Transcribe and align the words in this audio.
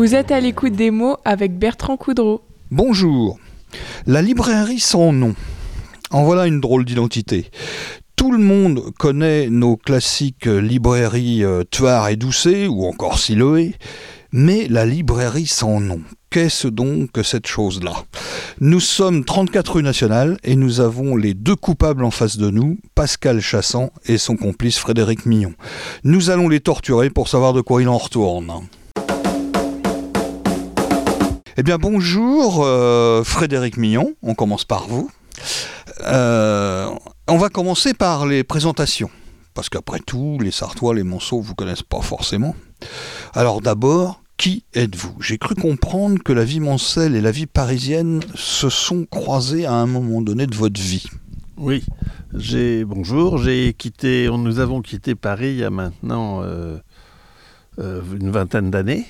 Vous 0.00 0.14
êtes 0.14 0.32
à 0.32 0.40
l'écoute 0.40 0.72
des 0.72 0.90
mots 0.90 1.18
avec 1.26 1.58
Bertrand 1.58 1.98
Coudreau. 1.98 2.40
Bonjour. 2.70 3.38
La 4.06 4.22
librairie 4.22 4.80
sans 4.80 5.12
nom. 5.12 5.34
En 6.10 6.24
voilà 6.24 6.46
une 6.46 6.58
drôle 6.58 6.86
d'identité. 6.86 7.50
Tout 8.16 8.32
le 8.32 8.38
monde 8.38 8.94
connaît 8.98 9.50
nos 9.50 9.76
classiques 9.76 10.46
librairies 10.46 11.44
euh, 11.44 11.64
et 12.08 12.16
Doucet 12.16 12.66
ou 12.66 12.86
encore 12.86 13.18
Siloé, 13.18 13.74
mais 14.32 14.68
la 14.68 14.86
librairie 14.86 15.46
sans 15.46 15.80
nom, 15.80 16.00
qu'est-ce 16.30 16.68
donc 16.68 17.12
que 17.12 17.22
cette 17.22 17.46
chose-là? 17.46 17.92
Nous 18.58 18.80
sommes 18.80 19.26
34 19.26 19.74
rues 19.74 19.82
nationales 19.82 20.38
et 20.44 20.56
nous 20.56 20.80
avons 20.80 21.14
les 21.14 21.34
deux 21.34 21.56
coupables 21.56 22.04
en 22.04 22.10
face 22.10 22.38
de 22.38 22.48
nous, 22.48 22.78
Pascal 22.94 23.42
Chassant 23.42 23.90
et 24.06 24.16
son 24.16 24.36
complice 24.36 24.78
Frédéric 24.78 25.26
Mignon. 25.26 25.52
Nous 26.04 26.30
allons 26.30 26.48
les 26.48 26.60
torturer 26.60 27.10
pour 27.10 27.28
savoir 27.28 27.52
de 27.52 27.60
quoi 27.60 27.82
il 27.82 27.88
en 27.90 27.98
retourne. 27.98 28.50
Eh 31.56 31.64
bien 31.64 31.78
bonjour 31.78 32.64
euh, 32.64 33.24
Frédéric 33.24 33.76
Mignon, 33.76 34.14
on 34.22 34.34
commence 34.36 34.64
par 34.64 34.86
vous. 34.86 35.10
Euh, 36.06 36.88
on 37.26 37.38
va 37.38 37.48
commencer 37.48 37.92
par 37.92 38.24
les 38.24 38.44
présentations, 38.44 39.10
parce 39.52 39.68
qu'après 39.68 39.98
tout, 39.98 40.38
les 40.40 40.52
Sartois, 40.52 40.94
les 40.94 41.02
Monceaux, 41.02 41.40
vous 41.40 41.56
connaissent 41.56 41.82
pas 41.82 42.02
forcément. 42.02 42.54
Alors 43.34 43.60
d'abord, 43.60 44.22
qui 44.36 44.64
êtes-vous? 44.74 45.16
J'ai 45.20 45.38
cru 45.38 45.56
comprendre 45.56 46.22
que 46.22 46.32
la 46.32 46.44
vie 46.44 46.60
moncelle 46.60 47.16
et 47.16 47.20
la 47.20 47.32
vie 47.32 47.46
parisienne 47.46 48.20
se 48.36 48.68
sont 48.68 49.04
croisées 49.04 49.66
à 49.66 49.74
un 49.74 49.86
moment 49.86 50.22
donné 50.22 50.46
de 50.46 50.54
votre 50.54 50.80
vie. 50.80 51.06
Oui, 51.56 51.84
bonjour, 52.86 53.38
j'ai 53.38 53.74
quitté, 53.74 54.28
nous 54.30 54.60
avons 54.60 54.82
quitté 54.82 55.16
Paris 55.16 55.50
il 55.50 55.56
y 55.56 55.64
a 55.64 55.70
maintenant 55.70 56.42
euh, 56.44 56.78
une 57.76 58.30
vingtaine 58.30 58.70
d'années 58.70 59.04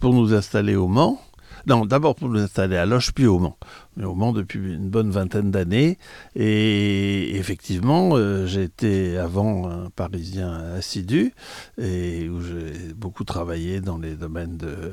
pour 0.00 0.14
nous 0.14 0.34
installer 0.34 0.74
au 0.74 0.88
Mans. 0.88 1.20
Non, 1.66 1.86
d'abord 1.86 2.14
pour 2.14 2.28
nous 2.28 2.40
installer 2.40 2.76
à 2.76 2.86
Loche, 2.86 3.12
puis 3.12 3.26
au 3.26 3.38
Mans. 3.38 3.56
Au 4.02 4.14
Mans 4.14 4.32
depuis 4.32 4.58
une 4.58 4.88
bonne 4.90 5.10
vingtaine 5.10 5.50
d'années. 5.50 5.98
Et 6.36 7.36
effectivement, 7.36 8.10
euh, 8.14 8.46
été 8.46 9.16
avant 9.16 9.68
un 9.68 9.90
Parisien 9.90 10.52
assidu 10.76 11.32
et 11.80 12.28
où 12.28 12.40
j'ai 12.42 12.92
beaucoup 12.94 13.24
travaillé 13.24 13.80
dans 13.80 13.98
les 13.98 14.14
domaines 14.14 14.56
de, 14.56 14.92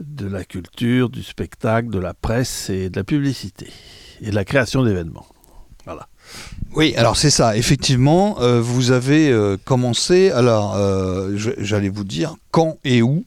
de 0.00 0.26
la 0.26 0.44
culture, 0.44 1.08
du 1.08 1.22
spectacle, 1.22 1.90
de 1.90 1.98
la 1.98 2.14
presse 2.14 2.70
et 2.70 2.90
de 2.90 2.96
la 2.96 3.04
publicité 3.04 3.68
et 4.20 4.30
de 4.30 4.34
la 4.34 4.44
création 4.44 4.84
d'événements. 4.84 5.26
Voilà. 5.84 6.08
Oui, 6.74 6.94
alors 6.96 7.16
c'est 7.16 7.30
ça. 7.30 7.56
Effectivement, 7.56 8.36
euh, 8.40 8.60
vous 8.60 8.90
avez 8.90 9.30
euh, 9.30 9.56
commencé. 9.64 10.30
Alors, 10.30 10.76
euh, 10.76 11.32
j'allais 11.58 11.88
vous 11.88 12.04
dire 12.04 12.36
quand 12.50 12.76
et 12.84 13.00
où. 13.00 13.24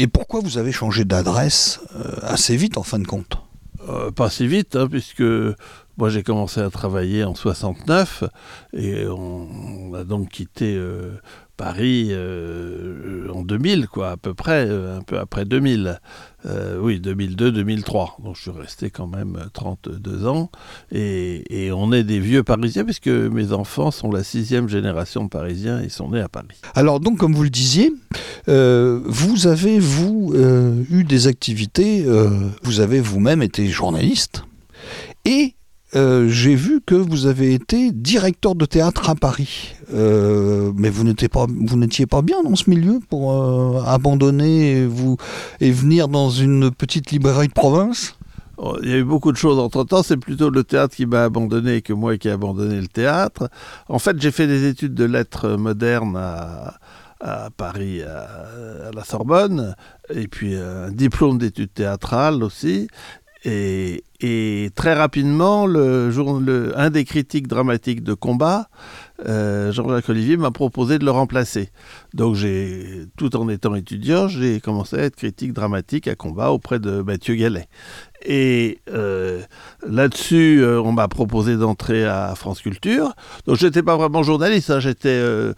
Et 0.00 0.06
pourquoi 0.06 0.40
vous 0.40 0.56
avez 0.56 0.72
changé 0.72 1.04
d'adresse 1.04 1.78
euh, 1.94 2.20
assez 2.22 2.56
vite 2.56 2.78
en 2.78 2.82
fin 2.82 2.98
de 2.98 3.06
compte? 3.06 3.36
Euh, 3.86 4.10
Pas 4.10 4.30
si 4.30 4.46
vite, 4.46 4.74
hein, 4.74 4.88
puisque 4.90 5.22
moi 5.98 6.08
j'ai 6.08 6.22
commencé 6.22 6.58
à 6.62 6.70
travailler 6.70 7.22
en 7.22 7.34
69 7.34 8.24
et 8.72 9.04
on, 9.06 9.92
a 9.92 10.04
donc 10.04 10.30
quitté 10.30 10.74
euh, 10.74 11.20
Paris 11.60 12.08
euh, 12.08 13.28
en 13.34 13.42
2000, 13.42 13.86
quoi, 13.86 14.12
à 14.12 14.16
peu 14.16 14.32
près, 14.32 14.64
euh, 14.66 14.96
un 14.96 15.02
peu 15.02 15.18
après 15.18 15.44
2000. 15.44 16.00
Euh, 16.46 16.78
oui, 16.80 16.98
2002-2003. 17.04 18.22
Donc 18.24 18.36
je 18.36 18.40
suis 18.40 18.50
resté 18.50 18.88
quand 18.88 19.06
même 19.06 19.38
32 19.52 20.26
ans. 20.26 20.50
Et, 20.90 21.44
et, 21.50 21.70
on 21.70 21.92
est 21.92 22.02
des 22.02 22.18
vieux 22.18 22.42
Parisiens, 22.42 22.86
puisque 22.86 23.08
mes 23.08 23.52
enfants 23.52 23.90
sont 23.90 24.10
la 24.10 24.24
sixième 24.24 24.70
génération 24.70 25.22
de 25.22 25.28
Parisiens, 25.28 25.82
ils 25.82 25.90
sont 25.90 26.08
nés 26.08 26.22
à 26.22 26.30
Paris. 26.30 26.62
Alors 26.74 26.98
donc, 26.98 27.18
comme 27.18 27.34
vous 27.34 27.42
le 27.42 27.50
disiez, 27.50 27.92
vous 28.46 29.46
avez, 29.46 29.78
vous, 29.78 30.32
eu 30.90 31.04
des 31.04 31.26
activités, 31.26 32.06
vous 32.62 32.80
avez 32.80 33.02
vous-même 33.02 33.42
été 33.42 33.66
journaliste. 33.68 34.44
Et 35.26 35.54
euh, 35.96 36.28
j'ai 36.28 36.54
vu 36.54 36.80
que 36.80 36.94
vous 36.94 37.26
avez 37.26 37.52
été 37.52 37.90
directeur 37.90 38.54
de 38.54 38.64
théâtre 38.64 39.10
à 39.10 39.16
Paris. 39.16 39.74
Euh, 39.92 40.72
mais 40.76 40.88
vous 40.88 41.04
n'étiez 41.04 41.28
pas, 41.28 41.46
bien 42.22 42.42
dans 42.44 42.54
ce 42.54 42.70
milieu 42.70 43.00
pour 43.08 43.32
euh, 43.32 43.82
abandonner 43.84 44.88
et, 45.60 45.70
venir 45.72 46.06
dans 46.06 46.30
une 46.30 46.70
petite 46.70 47.10
librairie 47.10 47.48
de 47.48 47.52
province? 47.52 48.16
Oh, 48.56 48.76
il 48.82 48.90
y 48.90 48.92
a 48.92 48.98
eu 48.98 49.04
beaucoup 49.04 49.32
de 49.32 49.36
choses 49.36 49.58
entre 49.58 49.82
temps. 49.84 50.02
C'est 50.04 50.18
plutôt 50.18 50.50
le 50.50 50.62
théâtre 50.62 50.94
qui 50.94 51.06
m'a 51.06 51.24
abandonné 51.24 51.82
que 51.82 51.92
moi 51.92 52.16
qui 52.18 52.28
ai 52.28 52.32
abandonné 52.32 52.80
le 52.80 52.88
théâtre. 52.88 53.48
En 53.88 53.98
fait, 53.98 54.20
j'ai 54.20 54.30
fait 54.30 54.46
des 54.46 54.68
études 54.68 54.94
de 54.94 55.04
lettres 55.04 55.56
modernes 55.56 56.16
à, 56.16 56.78
Paris, 57.56 58.02
à, 58.02 58.90
la 58.94 59.02
Sorbonne, 59.02 59.74
et 60.14 60.28
puis 60.28 60.54
un 60.54 60.90
diplôme 60.90 61.38
d'études 61.38 61.72
théâtrales 61.72 62.42
aussi. 62.42 62.88
Et, 63.44 64.70
très 64.74 64.94
rapidement, 64.94 65.66
le, 65.66 66.10
le, 66.10 66.78
un 66.78 66.90
des 66.90 67.04
critiques 67.04 67.46
dramatiques 67.46 68.02
de 68.02 68.14
combat, 68.14 68.68
euh, 69.26 69.72
Jean-Jacques 69.72 70.08
Olivier, 70.08 70.36
m'a 70.36 70.50
proposé 70.50 70.98
de 70.98 71.04
le 71.04 71.10
remplacer. 71.10 71.70
Donc, 72.14 72.34
j'ai, 72.34 73.06
tout 73.16 73.34
en 73.36 73.48
étant 73.48 73.74
étudiant, 73.74 74.28
j'ai 74.28 74.60
commencé 74.60 74.96
à 74.96 75.02
être 75.02 75.16
critique 75.16 75.52
dramatique 75.52 76.08
à 76.08 76.14
combat 76.14 76.50
auprès 76.50 76.78
de 76.78 77.02
Mathieu 77.02 77.34
Gallet. 77.34 77.68
Et 78.22 78.80
euh, 78.90 79.40
là-dessus, 79.86 80.60
euh, 80.62 80.80
on 80.82 80.92
m'a 80.92 81.08
proposé 81.08 81.56
d'entrer 81.56 82.04
à 82.04 82.34
France 82.34 82.60
Culture. 82.60 83.14
Donc, 83.46 83.56
j'étais 83.56 83.82
pas 83.82 83.96
vraiment 83.96 84.22
journaliste, 84.22 84.70
hein, 84.70 84.80
j'étais 84.80 85.08
euh, 85.08 85.54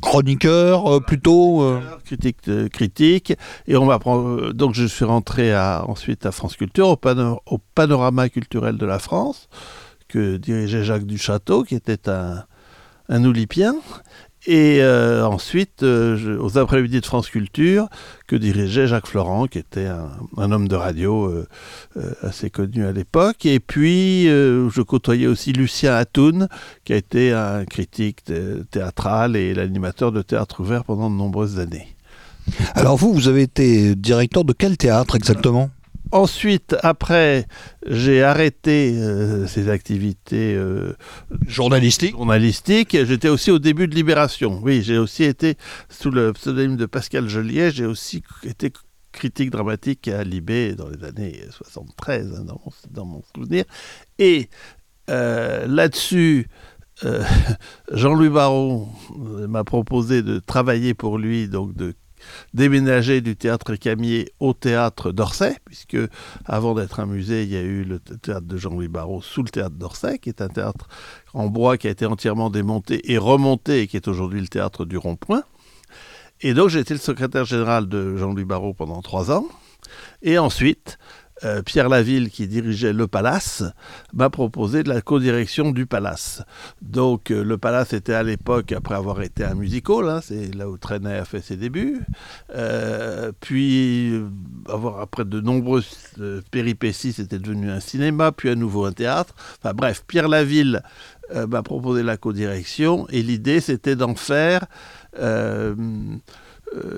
chroniqueur 0.00 1.02
plutôt. 1.04 1.78
Critique, 2.04 2.38
critique. 2.72 3.34
Et 3.66 3.76
on 3.76 3.84
m'a 3.84 3.98
donc 4.54 4.74
je 4.74 4.86
suis 4.86 5.04
rentré 5.04 5.52
à, 5.52 5.84
ensuite 5.86 6.24
à 6.24 6.32
France 6.32 6.56
Culture, 6.56 6.88
au, 6.88 6.96
pano 6.96 7.40
au 7.46 7.58
panorama 7.74 8.28
culturel 8.28 8.78
de 8.78 8.86
la 8.86 8.98
France, 8.98 9.48
que 10.08 10.36
dirigeait 10.36 10.84
Jacques 10.84 11.06
Duchâteau, 11.06 11.64
qui 11.64 11.74
était 11.74 12.08
un, 12.08 13.24
oulipien. 13.24 13.76
Et 14.46 14.78
euh, 14.80 15.26
ensuite, 15.26 15.82
euh, 15.82 16.38
aux 16.40 16.56
après-midi 16.56 17.00
de 17.00 17.04
France 17.04 17.28
Culture, 17.28 17.88
que 18.26 18.36
dirigeait 18.36 18.86
Jacques 18.86 19.08
Florent, 19.08 19.46
qui 19.46 19.58
était 19.58 19.86
un, 19.86 20.52
homme 20.52 20.68
de 20.68 20.76
radio 20.76 21.26
euh, 21.26 21.46
assez 22.22 22.48
connu 22.48 22.86
à 22.86 22.92
l'époque. 22.92 23.44
Et 23.44 23.60
puis, 23.60 24.24
je 24.24 24.82
côtoyais 24.82 25.26
aussi 25.26 25.52
Lucien 25.52 25.94
Atoun, 25.94 26.48
qui 26.84 26.92
a 26.94 26.96
été 26.96 27.32
un 27.32 27.64
critique 27.64 28.24
théâtral 28.70 29.36
et 29.36 29.54
l'animateur 29.54 30.12
de 30.12 30.22
théâtre 30.22 30.60
ouvert 30.60 30.84
pendant 30.84 31.10
de 31.10 31.16
nombreuses 31.16 31.58
années. 31.58 31.88
Alors 32.74 32.96
vous, 32.96 33.12
vous 33.12 33.28
avez 33.28 33.42
été 33.42 33.94
directeur 33.94 34.44
de 34.44 34.52
quel 34.52 34.78
théâtre 34.78 35.16
exactement? 35.16 35.70
Ensuite, 36.10 36.74
après, 36.82 37.46
j'ai 37.86 38.22
arrêté 38.22 38.94
euh, 38.96 39.46
ces 39.46 39.68
activités 39.68 40.54
euh, 40.54 40.94
journalistiques. 41.46 42.12
journalistiques. 42.12 42.96
J'étais 43.04 43.28
aussi 43.28 43.50
au 43.50 43.58
début 43.58 43.88
de 43.88 43.94
Libération. 43.94 44.58
Oui, 44.62 44.82
j'ai 44.82 44.96
aussi 44.96 45.24
été, 45.24 45.56
sous 45.90 46.10
le 46.10 46.32
pseudonyme 46.32 46.76
de 46.76 46.86
Pascal 46.86 47.28
Joliet, 47.28 47.70
j'ai 47.72 47.84
aussi 47.84 48.22
été 48.44 48.72
critique 49.12 49.50
dramatique 49.50 50.08
à 50.08 50.24
Libé 50.24 50.74
dans 50.74 50.88
les 50.88 51.04
années 51.04 51.40
73, 51.50 52.34
hein, 52.38 52.44
dans, 52.44 52.60
mon, 52.64 52.72
dans, 52.90 53.04
mon, 53.04 53.22
souvenir. 53.34 53.64
Et 54.18 54.48
euh, 55.10 55.66
là-dessus, 55.66 56.48
Jean-Louis 57.92 58.30
Baron 58.30 58.88
m'a 59.14 59.62
proposé 59.62 60.22
de 60.22 60.38
travailler 60.40 60.94
pour 60.94 61.18
lui, 61.18 61.48
donc 61.48 61.74
de 61.74 61.94
déménager 62.54 63.20
du 63.20 63.36
théâtre 63.36 63.74
Camier 63.74 64.32
au 64.40 64.52
théâtre 64.52 65.12
d'Orsay, 65.12 65.56
puisque 65.64 65.96
avant 66.44 66.74
d'être 66.74 67.00
un 67.00 67.06
musée, 67.06 67.42
il 67.42 67.50
y 67.50 67.56
a 67.56 67.62
eu 67.62 67.84
le 67.84 67.98
théâtre 67.98 68.46
de 68.46 68.56
Jean-Louis 68.56 68.88
Barrault 68.88 69.22
sous 69.22 69.42
le 69.42 69.48
théâtre 69.48 69.76
d'Orsay, 69.76 70.18
qui 70.18 70.28
est 70.28 70.42
un 70.42 70.48
théâtre 70.48 70.88
en 71.34 71.46
bois 71.46 71.76
qui 71.76 71.86
a 71.86 71.90
été 71.90 72.06
entièrement 72.06 72.50
démonté 72.50 73.12
et 73.12 73.18
remonté, 73.18 73.82
et 73.82 73.86
qui 73.86 73.96
est 73.96 74.08
aujourd'hui 74.08 74.40
le 74.40 74.48
théâtre 74.48 74.84
du 74.84 74.96
Rond-Point. 74.96 75.42
Et 76.40 76.54
donc 76.54 76.68
j'ai 76.68 76.78
été 76.78 76.94
le 76.94 77.00
secrétaire 77.00 77.44
général 77.44 77.88
de 77.88 78.16
Jean-Louis 78.16 78.44
Barrault 78.44 78.74
pendant 78.74 79.02
trois 79.02 79.32
ans. 79.32 79.46
Et 80.22 80.38
ensuite, 80.38 80.98
euh, 81.44 81.62
Pierre 81.62 81.88
Laville, 81.88 82.30
qui 82.30 82.46
dirigeait 82.46 82.92
le 82.92 83.06
Palace, 83.06 83.62
m'a 84.12 84.30
proposé 84.30 84.82
de 84.82 84.88
la 84.88 85.00
codirection 85.00 85.70
du 85.70 85.86
Palace. 85.86 86.42
Donc 86.82 87.30
euh, 87.30 87.44
le 87.44 87.58
Palace 87.58 87.92
était 87.92 88.14
à 88.14 88.22
l'époque, 88.22 88.72
après 88.72 88.94
avoir 88.94 89.22
été 89.22 89.44
un 89.44 89.54
musical, 89.54 90.08
hein, 90.08 90.20
c'est 90.22 90.54
là 90.54 90.68
où 90.68 90.76
Trenet 90.76 91.18
a 91.18 91.24
fait 91.24 91.40
ses 91.40 91.56
débuts, 91.56 92.00
euh, 92.54 93.32
puis 93.40 94.20
après 95.00 95.24
de 95.24 95.40
nombreuses 95.40 95.88
péripéties, 96.50 97.12
c'était 97.12 97.38
devenu 97.38 97.70
un 97.70 97.80
cinéma, 97.80 98.32
puis 98.32 98.48
à 98.48 98.54
nouveau 98.54 98.84
un 98.84 98.92
théâtre. 98.92 99.34
Enfin 99.60 99.74
bref, 99.74 100.04
Pierre 100.06 100.28
Laville 100.28 100.82
m'a 101.34 101.62
proposé 101.62 102.02
la 102.02 102.16
codirection, 102.16 103.06
et 103.10 103.22
l'idée 103.22 103.60
c'était 103.60 103.96
d'en 103.96 104.14
faire 104.14 104.66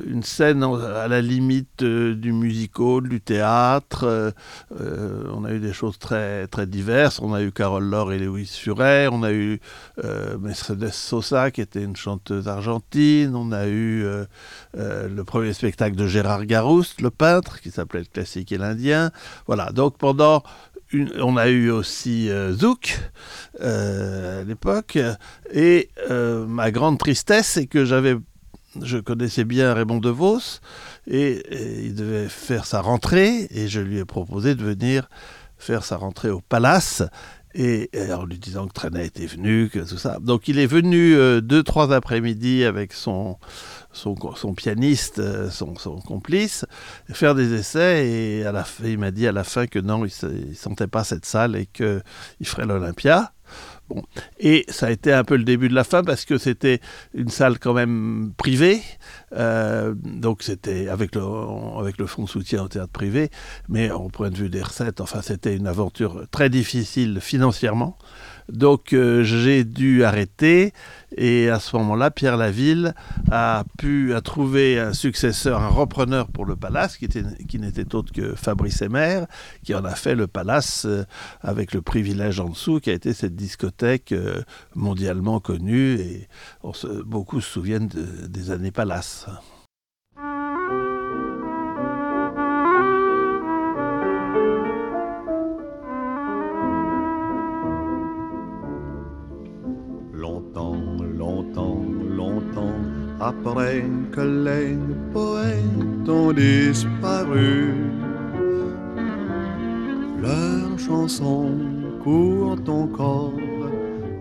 une 0.06 0.22
scène 0.22 0.62
à 0.64 1.08
la 1.08 1.20
limite 1.20 1.82
euh, 1.82 2.14
du 2.14 2.32
musical, 2.32 3.08
du 3.08 3.20
théâtre. 3.20 4.34
on 4.70 5.44
a 5.44 5.52
eu 5.52 5.61
des 5.61 5.72
choses 5.72 5.99
très, 5.99 6.46
très 6.46 6.67
diverses. 6.67 7.20
On 7.20 7.32
a 7.32 7.43
eu 7.43 7.52
Carole 7.52 7.84
Laure 7.84 8.12
et 8.12 8.19
Lewis 8.19 8.58
Furet. 8.61 9.08
On 9.11 9.22
a 9.22 9.32
eu 9.32 9.61
Mercedes 10.40 10.93
Sosa, 10.93 11.50
qui 11.50 11.61
était 11.61 11.82
une 11.82 11.96
chanteuse 11.96 12.49
argentine. 12.49 13.34
On 13.34 13.52
a 13.52 13.67
eu 13.67 14.05
le 14.75 15.22
premier 15.22 15.52
spectacle 15.52 15.96
de 15.96 16.06
Gérard 16.06 16.46
Garouste, 16.46 17.00
le 17.00 17.11
peintre, 17.11 17.61
qui 17.61 17.70
s'appelait 17.70 18.00
Le 18.00 18.06
classique 18.06 18.52
et 18.52 18.58
l'Indien. 18.58 19.11
Voilà, 19.46 19.70
donc 19.72 19.99
pendant 19.99 20.43
on 21.20 21.37
a 21.37 21.49
eu 21.49 21.70
aussi 21.70 22.28
Zouk 22.52 22.99
à 23.61 24.43
l'époque. 24.44 24.99
Et 25.52 25.90
ma 26.08 26.70
grande 26.70 26.99
tristesse, 26.99 27.46
c'est 27.46 27.67
que 27.67 27.84
j'avais 27.84 28.17
je 28.82 28.99
connaissais 28.99 29.44
bien 29.44 29.75
Raymond 29.75 29.99
DeVos 29.99 30.61
et, 31.06 31.32
et, 31.32 31.84
il 31.84 31.94
devait 31.94 32.28
faire 32.28 32.67
sa 32.67 32.81
rentrée 32.81 33.49
et 33.50 33.69
je 33.69 33.81
lui 33.81 33.99
ai 33.99 34.05
proposé 34.05 34.55
de 34.55 34.62
venir 34.64 35.08
faire 35.58 35.84
sa 35.84 35.96
rentrée 35.96 36.31
au 36.31 36.40
Palace 36.40 37.02
et, 37.55 37.90
en 38.12 38.25
lui 38.25 38.38
disant 38.38 38.69
que 38.69 38.72
Trenet 38.72 39.06
était 39.06 39.26
venu, 39.26 39.69
que 39.69 39.81
tout 39.81 39.99
ça. 39.99 40.19
Donc 40.20 40.49
il 40.49 40.58
est 40.58 40.67
venu 40.67 41.14
euh, 41.14 41.40
deux, 41.40 41.62
trois 41.62 41.93
après-midi 41.93 42.64
avec 42.64 42.93
son, 42.93 43.38
son, 43.93 44.14
pianiste, 44.55 45.19
euh, 45.19 45.50
son, 45.50 45.76
son, 45.76 45.96
complice, 45.96 46.64
faire 47.12 47.34
des 47.34 47.52
essais 47.55 48.08
et 48.08 48.46
à 48.46 48.52
la 48.52 48.64
fin, 48.64 48.84
il 48.87 48.99
m'a 48.99 49.11
dit 49.11 49.26
à 49.26 49.32
la 49.32 49.44
fin 49.44 49.67
que 49.67 49.78
non, 49.78 50.05
il 50.05 50.12
ne 50.28 50.55
sentait 50.55 50.87
pas 50.87 51.05
cette 51.05 51.26
salle 51.26 51.56
et 51.56 51.67
qu'il 51.67 52.02
ferait 52.44 52.67
l'Olympia. 52.67 53.32
Et 54.39 54.65
ça 54.69 54.87
a 54.87 54.91
été 54.91 55.13
un 55.13 55.25
peu 55.25 55.37
le 55.37 55.45
début 55.45 55.69
de 55.69 55.75
la 55.75 55.85
fin 55.85 56.03
parce 56.03 56.25
que 56.25 56.39
c'était 56.39 56.81
une 57.15 57.29
salle 57.29 57.59
quand 57.59 57.73
même 57.75 58.33
privée. 58.37 58.83
Euh, 59.33 59.95
donc 59.97 60.43
c'était 60.43 60.89
avec 60.89 61.15
le, 61.15 61.23
avec 61.79 61.99
le 61.99 62.07
fonds 62.07 62.25
de 62.25 62.29
soutien 62.29 62.63
au 62.63 62.69
théâtre 62.69 62.93
privé. 62.93 63.31
Mais 63.69 63.91
au 63.91 64.09
point 64.09 64.31
de 64.31 64.37
vue 64.37 64.51
des 64.51 64.63
recettes, 64.63 65.01
enfin 65.01 65.23
c'était 65.23 65.57
une 65.57 65.67
aventure 65.67 66.27
très 66.31 66.51
difficile 66.51 67.21
financièrement. 67.21 67.97
Donc 68.52 68.93
euh, 68.93 69.23
j'ai 69.23 69.64
dû 69.64 70.05
arrêter 70.05 70.73
et 71.17 71.49
à 71.49 71.58
ce 71.58 71.76
moment-là, 71.76 72.11
Pierre 72.11 72.37
Laville 72.37 72.94
a 73.31 73.64
pu 73.79 74.14
a 74.14 74.20
un 74.79 74.93
successeur, 74.93 75.61
un 75.61 75.69
repreneur 75.69 76.29
pour 76.29 76.44
le 76.44 76.56
Palace, 76.56 76.97
qui, 76.97 77.08
qui 77.49 77.58
n'était 77.58 77.94
autre 77.94 78.12
que 78.12 78.35
Fabrice 78.35 78.82
Emer, 78.82 79.25
qui 79.64 79.75
en 79.75 79.85
a 79.85 79.94
fait 79.94 80.14
le 80.14 80.26
Palace 80.26 80.85
euh, 80.87 81.05
avec 81.41 81.75
le 81.75 81.82
privilège 81.82 82.38
en 82.41 82.49
dessous, 82.49 82.81
qui 82.81 82.91
a 82.91 82.93
été 82.93 83.12
cette 83.12 83.35
discothèque 83.35 84.12
euh, 84.12 84.43
mondialement 84.75 85.41
connue 85.41 85.94
et 86.00 86.29
beaucoup 87.05 87.41
se 87.41 87.50
souviennent 87.50 87.88
des 88.29 88.50
années 88.50 88.70
Palace. 88.70 89.26
Après 103.31 103.85
que 104.15 104.25
les 104.49 104.77
poètes 105.12 106.09
ont 106.09 106.32
disparu. 106.32 107.75
Leurs 110.27 110.77
chansons 110.79 111.55
courent 112.03 112.65
encore 112.69 113.35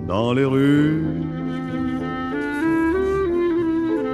dans 0.07 0.31
les 0.37 0.45
rues. 0.45 1.03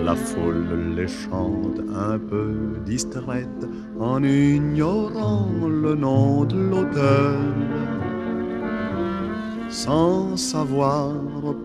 La 0.08 0.16
foule 0.16 0.96
les 0.98 1.12
chante 1.24 1.80
un 2.12 2.18
peu 2.32 2.54
distraite 2.86 3.64
en 4.00 4.24
ignorant 4.24 5.50
le 5.84 5.94
nom 5.96 6.46
de 6.46 6.60
l'auteur, 6.70 7.40
sans 9.70 10.38
savoir 10.38 11.12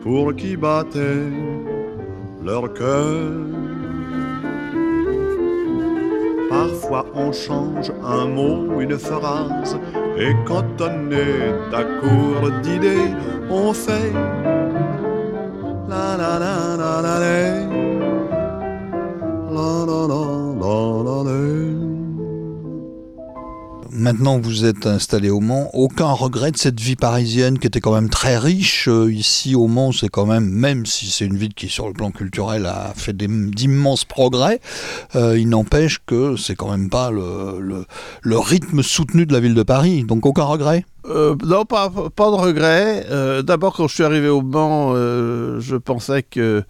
pour 0.03 0.35
qui 0.35 0.56
battait 0.56 1.50
Parfois 6.49 7.06
on 7.14 7.31
change 7.32 7.93
un 8.05 8.26
mot, 8.26 8.81
une 8.81 8.99
phrase, 8.99 9.79
et 10.19 10.32
quand 10.44 10.64
on 10.81 11.12
est 11.12 11.75
à 11.81 11.85
court 12.00 12.50
d'idées, 12.62 13.14
on 13.49 13.73
fait 13.73 14.12
la 15.88 16.17
la 16.17 16.38
la 16.44 16.60
Maintenant, 24.12 24.41
vous 24.41 24.65
êtes 24.65 24.87
installé 24.87 25.31
au 25.31 25.39
Mans. 25.39 25.71
Aucun 25.73 26.11
regret 26.11 26.51
de 26.51 26.57
cette 26.57 26.81
vie 26.81 26.97
parisienne 26.97 27.61
qui 27.61 27.69
était 27.69 27.81
quand 27.81 27.95
même 27.95 28.09
très 28.09 28.37
riche. 28.39 28.89
Euh, 28.89 29.12
ici, 29.12 29.55
au 29.55 29.69
Mans, 29.69 29.93
c'est 29.93 30.09
quand 30.09 30.27
même, 30.27 30.51
même 30.51 30.85
si 30.85 31.07
c'est 31.07 31.27
une 31.27 31.37
ville 31.37 31.55
qui, 31.55 31.69
sur 31.69 31.87
le 31.87 31.93
plan 31.93 32.11
culturel, 32.11 32.67
a 32.67 32.93
fait 32.97 33.17
d'immenses 33.17 34.05
progrès, 34.05 34.61
euh, 35.15 35.39
il 35.39 35.49
n'empêche 35.49 36.01
que 36.05 36.35
c'est 36.35 36.57
quand 36.57 36.73
même 36.73 36.91
pas 36.91 37.12
le, 37.12 37.87
rythme 38.25 38.83
soutenu 38.83 39.27
de 39.27 39.33
la 39.33 39.39
ville 39.39 39.55
de 39.55 39.62
Paris. 39.62 40.03
Donc, 40.03 40.27
aucun 40.27 40.43
regret? 40.43 40.85
Euh, 41.11 41.35
non, 41.45 41.65
pas, 41.65 41.89
de 41.91 42.37
regret. 42.37 43.07
D'abord, 43.43 43.75
quand 43.75 43.89
je 43.89 43.95
suis 43.95 44.05
arrivé 44.05 44.29
au 44.29 44.43
Mans, 44.43 44.95
je 44.95 45.77
pensais 45.77 46.23
que 46.23 46.65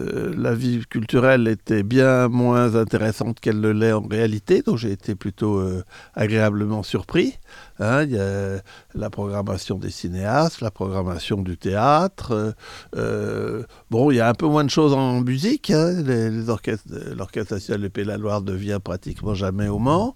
euh, 0.00 0.32
la 0.36 0.54
vie 0.54 0.84
culturelle 0.88 1.48
était 1.48 1.82
bien 1.82 2.28
moins 2.28 2.76
intéressante 2.76 3.40
qu'elle 3.40 3.60
ne 3.60 3.68
l'est 3.68 3.92
en 3.92 4.06
réalité, 4.06 4.62
donc 4.62 4.78
j'ai 4.78 4.92
été 4.92 5.14
plutôt 5.14 5.58
euh, 5.58 5.82
agréablement 6.14 6.82
surpris. 6.82 7.38
Hein. 7.78 8.04
il 8.04 8.12
y 8.12 8.18
a 8.18 8.62
la 8.94 9.10
programmation 9.10 9.78
des 9.78 9.90
cinéastes, 9.90 10.60
la 10.60 10.70
programmation 10.70 11.42
du 11.42 11.58
théâtre. 11.58 12.54
Euh, 12.96 13.64
bon, 13.90 14.10
il 14.10 14.16
y 14.16 14.20
a 14.20 14.28
un 14.28 14.34
peu 14.34 14.46
moins 14.46 14.64
de 14.64 14.70
choses 14.70 14.94
en 14.94 15.20
musique. 15.20 15.70
Hein. 15.70 16.02
l'Orchestre 16.06 17.54
national 17.54 17.82
de 17.82 17.88
Pays 17.88 18.04
de 18.04 18.08
la 18.08 18.18
Loire 18.18 18.40
ne 18.40 18.52
vient 18.52 18.80
pratiquement 18.80 19.34
jamais 19.34 19.68
au 19.68 19.78
Mans. 19.78 20.14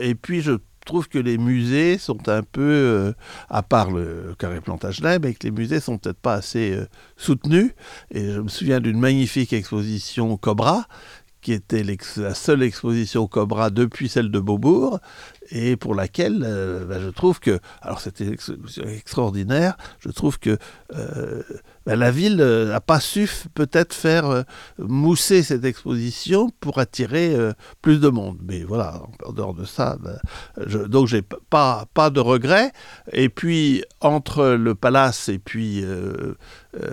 et 0.00 0.14
puis, 0.14 0.40
je 0.40 0.52
trouve 0.88 1.08
que 1.08 1.18
les 1.18 1.36
musées 1.36 1.98
sont 1.98 2.28
un 2.28 2.42
peu, 2.42 2.62
euh, 2.62 3.12
à 3.50 3.62
part 3.62 3.90
le 3.90 4.34
carré 4.38 4.60
Plantagenet, 4.60 5.18
mais 5.18 5.34
que 5.34 5.44
les 5.44 5.50
musées 5.50 5.80
sont 5.80 5.98
peut-être 5.98 6.18
pas 6.18 6.34
assez 6.34 6.72
euh, 6.72 6.86
soutenus. 7.16 7.72
Et 8.10 8.32
je 8.32 8.40
me 8.40 8.48
souviens 8.48 8.80
d'une 8.80 8.98
magnifique 8.98 9.52
exposition 9.52 10.36
Cobra, 10.38 10.88
qui 11.42 11.52
était 11.52 11.84
la 12.16 12.34
seule 12.34 12.62
exposition 12.62 13.26
Cobra 13.28 13.70
depuis 13.70 14.08
celle 14.08 14.30
de 14.30 14.40
Beaubourg, 14.40 14.98
et 15.50 15.76
pour 15.76 15.94
laquelle 15.94 16.42
euh, 16.44 16.86
ben, 16.86 17.00
je 17.00 17.10
trouve 17.10 17.38
que, 17.38 17.60
alors 17.82 18.00
c'était 18.00 18.34
extraordinaire, 18.86 19.76
je 20.00 20.08
trouve 20.08 20.38
que 20.38 20.56
ben, 21.88 21.98
la 21.98 22.10
ville 22.10 22.36
n'a 22.36 22.42
euh, 22.42 22.80
pas 22.80 23.00
su 23.00 23.30
peut-être 23.54 23.94
faire 23.94 24.26
euh, 24.26 24.42
mousser 24.76 25.42
cette 25.42 25.64
exposition 25.64 26.50
pour 26.60 26.80
attirer 26.80 27.34
euh, 27.34 27.54
plus 27.80 27.98
de 27.98 28.10
monde. 28.10 28.36
Mais 28.42 28.62
voilà, 28.62 29.00
en 29.24 29.32
dehors 29.32 29.54
de 29.54 29.64
ça, 29.64 29.96
ben, 29.98 30.18
je, 30.66 30.80
donc 30.80 31.06
j'ai 31.06 31.22
pas, 31.22 31.86
pas 31.94 32.10
de 32.10 32.20
regrets. 32.20 32.72
Et 33.12 33.30
puis, 33.30 33.84
entre 34.02 34.48
le 34.48 34.74
palace 34.74 35.30
et 35.30 35.38
puis 35.38 35.82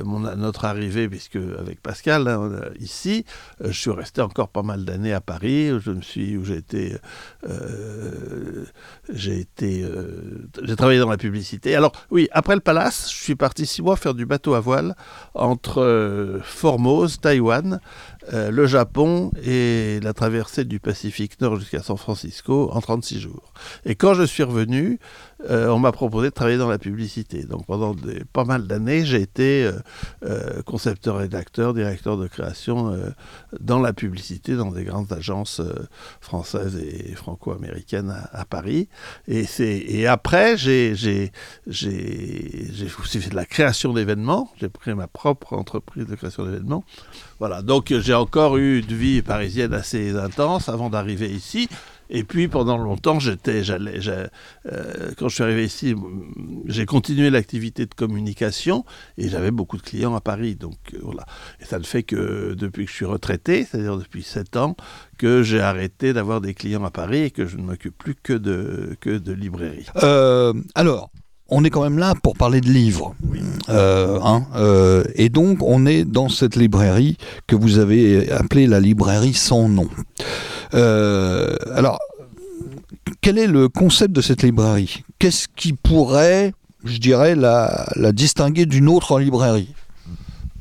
notre 0.06 0.64
arrivée, 0.64 1.10
puisque 1.10 1.36
avec 1.60 1.82
Pascal, 1.82 2.30
hein, 2.30 2.62
ici, 2.80 3.26
je 3.60 3.78
suis 3.78 3.92
resté 3.92 4.22
encore 4.22 4.48
pas 4.48 4.64
mal 4.64 4.86
d'années 4.86 5.14
à 5.14 5.20
Paris, 5.20 5.74
où 5.74 5.80
je 5.80 5.92
me 5.92 6.02
suis, 6.02 6.38
où 6.38 6.46
j'ai 6.46 6.56
été, 6.56 6.96
j'ai 9.12 9.40
été, 9.40 9.86
j'ai 10.64 10.76
travaillé 10.78 11.00
dans 11.00 11.10
la 11.10 11.18
publicité. 11.18 11.76
Alors, 11.76 11.92
oui, 12.12 12.30
après 12.32 12.56
le 12.56 12.62
palace, 12.62 13.12
je 13.12 13.22
suis 13.22 13.36
parti 13.36 13.66
six 13.66 13.82
mois 13.82 13.98
faire 13.98 14.14
du 14.14 14.26
bateau 14.26 14.54
à 14.54 14.62
voile 14.62 14.85
entre 15.34 15.82
euh, 15.82 16.40
Formose, 16.44 17.20
Taïwan 17.20 17.80
euh, 18.34 18.52
le 18.52 18.66
Japon 18.66 19.32
et 19.44 20.00
la 20.02 20.14
traversée 20.14 20.66
du 20.66 20.80
Pacifique 20.80 21.40
Nord 21.42 21.58
jusqu'à 21.58 21.82
San 21.82 21.98
Francisco 21.98 22.70
en 22.72 22.82
36 22.82 23.20
jours. 23.20 23.54
Et 23.86 23.96
quand 23.96 24.14
je 24.14 24.24
suis 24.24 24.44
revenu, 24.44 25.00
euh, 25.50 25.70
on 25.70 25.80
m'a 25.80 25.92
proposé 25.92 26.30
de 26.30 26.34
travailler 26.34 26.58
dans 26.58 26.70
la 26.70 26.80
publicité. 26.80 27.44
Donc 27.44 27.66
pendant 27.66 27.96
pas 28.34 28.46
mal 28.46 28.68
d'années, 28.68 29.06
j'ai 29.06 29.22
été 29.22 29.70
concepteur, 30.66 31.18
rédacteur, 31.18 31.74
directeur 31.74 32.18
de 32.18 32.28
création 32.28 32.98
dans 33.60 33.80
la 33.80 33.94
publicité, 33.94 34.56
dans 34.56 34.72
des 34.72 34.84
grandes 34.84 35.12
agences 35.14 35.62
françaises 36.20 36.78
et 36.78 37.14
franco-américaines 37.16 38.14
à, 38.32 38.46
Paris. 38.46 38.90
Et, 39.28 39.46
et 39.60 40.08
après, 40.08 40.58
j'ai 40.58 40.96
fait 40.96 41.32
de 43.30 43.36
la 43.36 43.46
création 43.46 43.94
d'événements. 43.94 44.52
J'ai 44.60 44.70
pris 44.70 44.94
ma 44.94 45.08
propre 45.08 45.54
entreprise 45.54 46.06
de 46.06 46.16
création 46.16 46.46
d'événements. 46.46 46.84
Voilà, 47.40 47.62
donc 47.62 47.94
j'ai 48.00 48.14
encore 48.14 48.58
eu 48.58 48.80
une 48.80 48.96
vie 48.96 49.22
parisienne 49.22 49.74
assez 49.74 50.16
intense 50.16 50.70
avant 50.70 50.90
d'arriver 50.90 51.30
ici. 51.30 51.68
Et 52.10 52.24
puis 52.24 52.48
pendant 52.48 52.78
longtemps, 52.78 53.20
j'étais, 53.20 53.64
j'allais, 53.64 54.00
quand 55.18 55.28
je 55.28 55.34
suis 55.34 55.44
arrivé 55.44 55.66
ici, 55.66 55.96
j'ai 56.66 56.86
continué 56.86 57.30
l'activité 57.30 57.86
de 57.88 57.94
communication 57.94 58.86
et 59.18 59.28
j'avais 59.28 59.52
beaucoup 59.52 59.78
de 59.78 59.82
clients 59.82 60.16
à 60.16 60.22
Paris. 60.22 60.56
Donc 60.56 60.78
voilà. 61.02 61.26
Et 61.60 61.66
ça 61.66 61.80
ne 61.80 61.84
fait 61.84 62.04
que 62.04 62.54
depuis 62.54 62.86
que 62.86 62.92
je 62.92 62.96
suis 62.96 63.06
retraité, 63.06 63.66
c'est-à-dire 63.66 63.98
depuis 63.98 64.24
7 64.24 64.56
ans, 64.58 64.76
que 65.18 65.42
j'ai 65.42 65.62
arrêté 65.62 66.14
d'avoir 66.14 66.42
des 66.42 66.54
clients 66.54 66.84
à 66.84 66.92
Paris 66.92 67.24
et 67.24 67.32
que 67.32 67.48
je 67.48 67.58
ne 67.58 67.64
m'occupe 67.64 67.98
plus 67.98 68.16
que 68.16 68.34
de, 68.34 68.96
que 69.02 69.18
de 69.18 69.34
librairie. 69.34 69.88
alors, 70.76 71.10
on 71.50 71.64
est 71.64 71.70
quand 71.70 71.84
même 71.84 72.00
là 72.00 72.14
pour 72.22 72.36
parler 72.36 72.62
de 72.62 72.70
livres. 72.70 73.16
Euh, 73.70 74.20
hein, 74.24 74.46
euh, 74.56 75.04
et 75.16 75.30
donc, 75.30 75.62
on 75.62 75.86
est 75.86 76.04
dans 76.04 76.30
cette 76.30 76.56
librairie 76.56 77.18
que 77.48 77.56
vous 77.56 77.78
avez 77.78 78.32
appelée 78.32 78.68
la 78.68 78.80
librairie 78.80 79.34
sans 79.34 79.70
nom. 79.70 79.90
Euh, 80.74 81.56
alors, 81.74 82.00
quel 83.22 83.38
est 83.38 83.48
le 83.48 83.70
concept 83.70 84.14
de 84.14 84.22
cette 84.22 84.42
librairie? 84.42 85.04
Qu'est-ce 85.20 85.48
qui 85.56 85.74
pourrait, 85.74 86.54
je 86.84 86.98
dirais, 86.98 87.36
la, 87.36 87.86
distinguer 88.12 88.66
d'une 88.66 88.90
autre 88.90 89.20
librairie? 89.20 89.70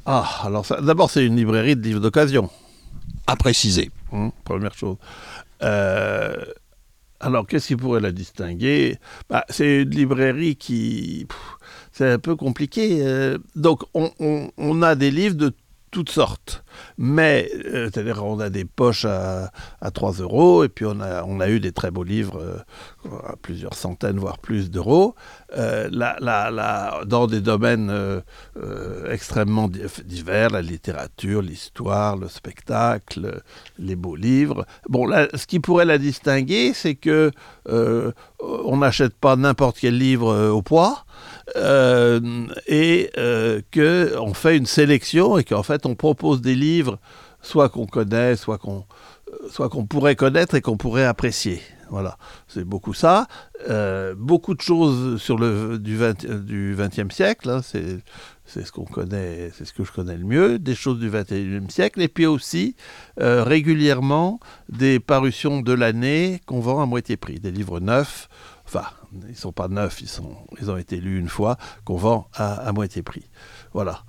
Ah, 0.07 0.43
alors 0.45 0.67
d'abord, 0.83 1.11
c'est 1.11 1.25
une 1.25 1.37
librairie 1.37 1.77
de 1.77 1.83
livres 1.83 2.01
d'occasion. 2.01 2.51
À 3.27 3.37
préciser. 3.37 3.91
Hum, 4.13 4.33
première 4.45 4.75
chose. 4.75 4.97
Alors, 7.25 7.47
qu'est-ce 7.47 7.69
qui 7.69 7.77
pourrait 7.77 8.03
la 8.03 8.13
distinguer? 8.13 8.99
Bah, 9.31 9.47
C'est 9.49 9.83
une 9.83 9.91
librairie 9.91 10.57
qui... 10.57 11.27
C'est 11.91 12.11
un 12.11 12.19
peu 12.19 12.37
compliqué. 12.37 12.99
Euh. 13.01 13.39
donc, 13.57 13.83
on, 13.95 14.83
a 14.83 14.95
des 14.95 15.11
livres 15.11 15.37
de 15.37 15.51
toutes 15.95 16.11
sortes. 16.11 16.65
Mais, 16.99 17.49
euh, 17.67 17.89
c'est-à-dire, 17.89 18.25
on 18.25 18.41
a 18.41 18.51
des 18.51 18.65
poches 18.65 19.05
à, 19.05 19.53
3 19.95 20.15
euros, 20.15 20.65
et 20.65 20.69
puis 20.69 20.85
on 20.85 21.01
a, 21.01 21.49
eu 21.49 21.61
des 21.61 21.71
très 21.71 21.93
beaux 21.93 22.03
livres 22.03 22.41
euh, 22.41 23.17
à 23.29 23.37
plusieurs 23.37 23.75
centaines, 23.75 24.19
voire 24.19 24.39
plus 24.39 24.73
d'euros, 24.73 25.15
euh, 25.57 25.89
dans 27.07 27.27
des 27.29 27.41
domaines 27.41 28.23
extrêmement 29.09 29.71
divers, 30.05 30.51
la 30.51 30.63
littérature, 30.63 31.43
l'histoire, 31.43 32.17
le 32.17 32.27
spectacle, 32.27 33.43
les 33.79 33.95
beaux 33.95 34.17
livres. 34.17 34.67
Bon, 34.89 35.07
là, 35.07 35.29
ce 35.35 35.47
qui 35.47 35.61
pourrait 35.61 35.85
la 35.85 35.99
distinguer, 35.99 36.73
c'est 36.75 36.97
que 36.97 37.31
on 37.67 38.77
n'achète 38.79 39.15
pas 39.15 39.37
n'importe 39.37 39.79
quel 39.81 39.97
livre 39.97 40.49
au 40.49 40.61
poids, 40.61 41.05
et 41.57 43.11
qu'on 43.73 44.35
fait 44.35 44.57
une 44.57 44.67
sélection, 44.67 45.39
et 45.39 45.45
qu'en 45.45 45.63
fait, 45.63 45.87
on 45.87 45.95
propose 45.95 46.41
des 46.41 46.55
livres 46.55 46.99
soit 47.43 47.69
qu'on 47.69 47.87
connaît, 47.87 48.37
soit 48.37 48.59
qu'on 48.59 48.85
euh, 49.31 49.49
soit 49.51 49.69
qu'on 49.69 49.87
pourrait 49.87 50.17
connaître 50.17 50.55
et 50.55 50.61
qu'on 50.61 50.77
pourrait 50.77 51.05
apprécier. 51.05 51.61
Voilà, 51.91 52.17
c'est 52.49 52.65
beaucoup 52.65 52.95
ça. 52.95 53.27
Euh, 53.69 54.15
beaucoup 54.17 54.55
de 54.55 54.61
choses 54.61 55.21
sur 55.21 55.39
le 55.39 55.79
du, 55.79 55.97
20, 55.97 56.27
du 56.45 56.75
20e 56.75 57.11
siècle, 57.11 57.51
hein, 57.51 57.61
c'est 57.63 57.99
c'est 58.47 58.67
ce 58.67 58.73
qu'on 58.73 58.85
connaît, 58.85 59.51
c'est 59.55 59.65
ce 59.65 59.73
que 59.73 59.85
je 59.85 59.93
connais 59.93 60.17
le 60.17 60.25
mieux, 60.25 60.59
des 60.59 60.75
choses 60.75 60.99
du 60.99 61.11
21e 61.11 61.71
siècle, 61.71 62.03
et 62.03 62.09
puis 62.09 62.27
aussi 62.27 62.77
euh, 63.21 63.43
régulièrement 63.43 64.41
des 64.69 65.01
parutions 65.01 65.61
de 65.61 65.73
l'année 65.73 66.41
qu'on 66.47 66.61
vend 66.61 66.83
à 66.83 66.87
moitié 66.87 67.17
prix, 67.17 67.39
des 67.41 67.51
livres 67.51 67.81
neufs, 67.81 68.29
enfin, 68.67 68.85
ils 69.23 69.31
ne 69.31 69.35
sont 69.35 69.53
pas 69.53 69.69
neufs, 69.69 70.01
ils, 70.01 70.09
sont, 70.09 70.37
ils 70.61 70.71
ont 70.71 70.77
été 70.77 70.97
lus 70.97 71.19
une 71.19 71.29
fois, 71.29 71.57
qu'on 71.85 71.97
vend 71.97 72.29
à, 72.35 72.55
à 72.55 72.73
moitié 72.73 73.03
prix. 73.03 73.29
Voilà. 73.73 74.05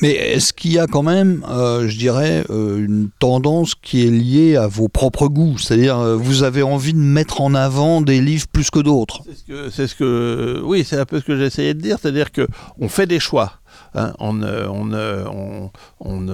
Mais 0.00 0.12
est-ce 0.12 0.52
qu'il 0.52 0.72
y 0.72 0.78
a 0.78 0.86
quand 0.86 1.02
même, 1.02 1.44
euh, 1.48 1.86
je 1.88 1.98
dirais, 1.98 2.44
euh, 2.50 2.78
une 2.78 3.10
tendance 3.18 3.74
qui 3.74 4.06
est 4.06 4.10
liée 4.10 4.56
à 4.56 4.66
vos 4.66 4.88
propres 4.88 5.28
goûts? 5.28 5.58
C'est-à-dire, 5.58 5.98
euh, 5.98 6.16
vous 6.16 6.44
avez 6.44 6.62
envie 6.62 6.94
de 6.94 6.98
mettre 6.98 7.40
en 7.40 7.54
avant 7.54 8.00
des 8.00 8.20
livres 8.20 8.46
plus 8.50 8.70
que 8.70 8.78
d'autres 8.78 9.22
C'est 9.70 9.86
ce 9.86 9.94
que, 9.94 10.62
oui, 10.64 10.84
c'est 10.84 10.98
un 10.98 11.04
peu 11.04 11.20
ce 11.20 11.24
que 11.24 11.36
j'essayais 11.36 11.74
de 11.74 11.80
dire. 11.80 11.98
C'est-à-dire 12.00 12.28
qu'on 12.32 12.88
fait 12.88 13.06
des 13.06 13.20
choix. 13.20 13.54
Hein, 13.94 14.14
on, 14.18 14.42
on, 14.42 15.70
on, 16.00 16.28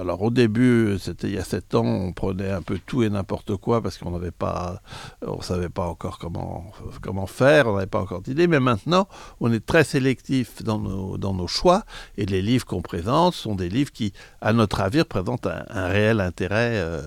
alors 0.00 0.22
au 0.22 0.30
début, 0.30 0.96
c'était 0.98 1.28
il 1.28 1.34
y 1.34 1.38
a 1.38 1.44
sept 1.44 1.74
ans, 1.74 1.84
on 1.84 2.12
prenait 2.12 2.50
un 2.50 2.62
peu 2.62 2.78
tout 2.86 3.02
et 3.02 3.10
n'importe 3.10 3.56
quoi 3.56 3.82
parce 3.82 3.98
qu'on 3.98 4.10
n'avait 4.12 4.30
pas, 4.30 4.80
on 5.26 5.42
savait 5.42 5.68
pas 5.68 5.86
encore 5.86 6.18
comment 6.18 6.70
comment 7.02 7.21
faire, 7.26 7.66
on 7.66 7.74
n'avait 7.74 7.86
pas 7.86 8.00
encore 8.00 8.22
d'idée. 8.22 8.46
Mais 8.46 8.60
maintenant, 8.60 9.08
on 9.40 9.52
est 9.52 9.64
très 9.64 9.84
sélectif 9.84 10.62
dans 10.62 10.78
nos, 10.78 11.18
dans 11.18 11.34
nos 11.34 11.46
choix 11.46 11.84
et 12.16 12.26
les 12.26 12.42
livres 12.42 12.66
qu'on 12.66 12.82
présente 12.82 13.34
sont 13.34 13.54
des 13.54 13.68
livres 13.68 13.92
qui, 13.92 14.12
à 14.40 14.52
notre 14.52 14.80
avis, 14.80 15.04
présentent 15.04 15.46
un, 15.46 15.86
réel 15.86 16.20
intérêt, 16.20 16.72
euh, 16.74 17.02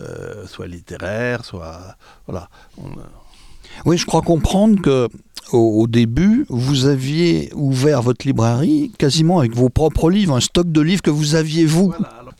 euh, 0.00 0.46
soit 0.46 0.66
littéraire, 0.66 1.44
soit 1.44 1.96
voilà. 2.26 2.48
Oui, 3.84 3.98
je 3.98 4.06
crois 4.06 4.22
comprendre 4.22 4.80
que 4.80 5.08
au, 5.52 5.86
début, 5.86 6.46
vous 6.48 6.86
aviez 6.86 7.50
ouvert 7.54 8.02
votre 8.02 8.26
librairie 8.26 8.92
quasiment 8.98 9.40
avec 9.40 9.54
vos 9.54 9.68
propres 9.68 10.10
livres, 10.10 10.34
un 10.34 10.40
stock 10.40 10.70
de 10.70 10.80
livres 10.80 11.02
que 11.02 11.10
vous 11.10 11.34
aviez 11.34 11.66
vous. 11.66 11.92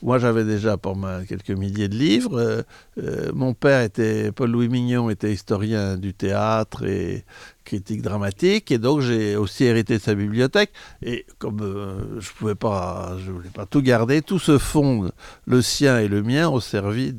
Moi, 0.05 0.19
j'avais 0.19 0.45
déjà 0.45 0.77
pour 0.77 0.97
moi 0.97 1.25
quelques 1.27 1.51
milliers 1.51 1.89
de 1.89 1.97
livres. 1.97 2.39
Euh, 2.39 2.63
euh, 3.03 3.33
mon 3.35 3.55
père 3.55 3.81
était, 3.81 4.33
Paul-Louis 4.33 4.69
Mignon, 4.69 5.09
était 5.09 5.33
historien 5.33 5.97
du 5.97 6.13
théâtre 6.13 6.85
et 6.85 7.25
critique 7.65 8.03
dramatique, 8.03 8.71
et 8.71 8.77
donc 8.77 9.01
j'ai 9.01 9.35
aussi 9.37 9.65
hérité 9.65 9.97
de 9.97 10.03
sa 10.03 10.15
bibliothèque. 10.15 10.73
Et 11.01 11.25
comme 11.39 11.63
euh, 11.63 12.21
je 12.21 12.31
pouvais 12.33 12.55
pas, 12.55 13.17
je 13.25 13.31
voulais 13.31 13.49
pas 13.49 13.65
tout 13.65 13.81
garder, 13.81 14.21
tout 14.21 14.39
ce 14.39 14.59
fond, 14.59 15.11
le 15.47 15.63
sien 15.63 15.99
et 15.99 16.09
le 16.09 16.23
mien, 16.23 16.51
ont 16.51 16.61
servi 16.61 17.15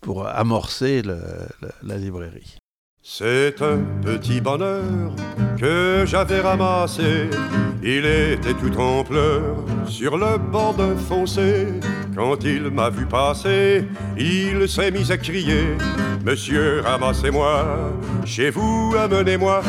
pour 0.00 0.28
amorcer 0.28 1.02
la 1.02 1.98
librairie. 1.98 2.60
C'est 3.02 3.62
un 3.62 3.78
petit 4.02 4.42
bonheur 4.42 5.14
que 5.58 6.04
j'avais 6.06 6.40
ramassé. 6.40 7.30
Il 7.82 8.04
était 8.04 8.52
tout 8.52 8.78
en 8.78 9.02
pleurs 9.02 9.56
sur 9.86 10.18
le 10.18 10.36
bord 10.36 10.74
d'un 10.74 10.94
fossé. 10.94 11.68
Quand 12.14 12.44
il 12.44 12.64
m'a 12.70 12.90
vu 12.90 13.06
passer, 13.06 13.86
il 14.18 14.68
s'est 14.68 14.90
mis 14.90 15.10
à 15.10 15.16
crier 15.16 15.78
Monsieur, 16.26 16.80
ramassez-moi, 16.80 17.90
chez 18.26 18.50
vous, 18.50 18.94
amenez-moi. 18.98 19.62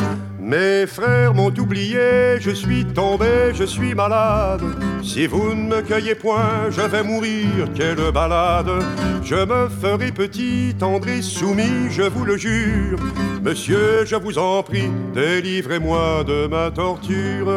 Mes 0.43 0.87
frères 0.87 1.35
m'ont 1.35 1.53
oublié, 1.59 2.39
je 2.39 2.49
suis 2.49 2.83
tombé, 2.83 3.53
je 3.53 3.63
suis 3.63 3.93
malade. 3.93 4.63
Si 5.03 5.27
vous 5.27 5.53
ne 5.53 5.75
me 5.75 5.81
cueillez 5.83 6.15
point, 6.15 6.71
je 6.71 6.81
vais 6.81 7.03
mourir, 7.03 7.71
quelle 7.75 8.11
balade. 8.11 8.71
Je 9.23 9.35
me 9.35 9.69
ferai 9.69 10.11
petit, 10.11 10.73
tendre 10.79 11.07
soumis, 11.21 11.91
je 11.91 12.01
vous 12.01 12.25
le 12.25 12.37
jure. 12.37 12.97
Monsieur, 13.43 14.03
je 14.03 14.15
vous 14.15 14.39
en 14.39 14.63
prie, 14.63 14.89
délivrez-moi 15.13 16.23
de 16.23 16.47
ma 16.47 16.71
torture. 16.71 17.51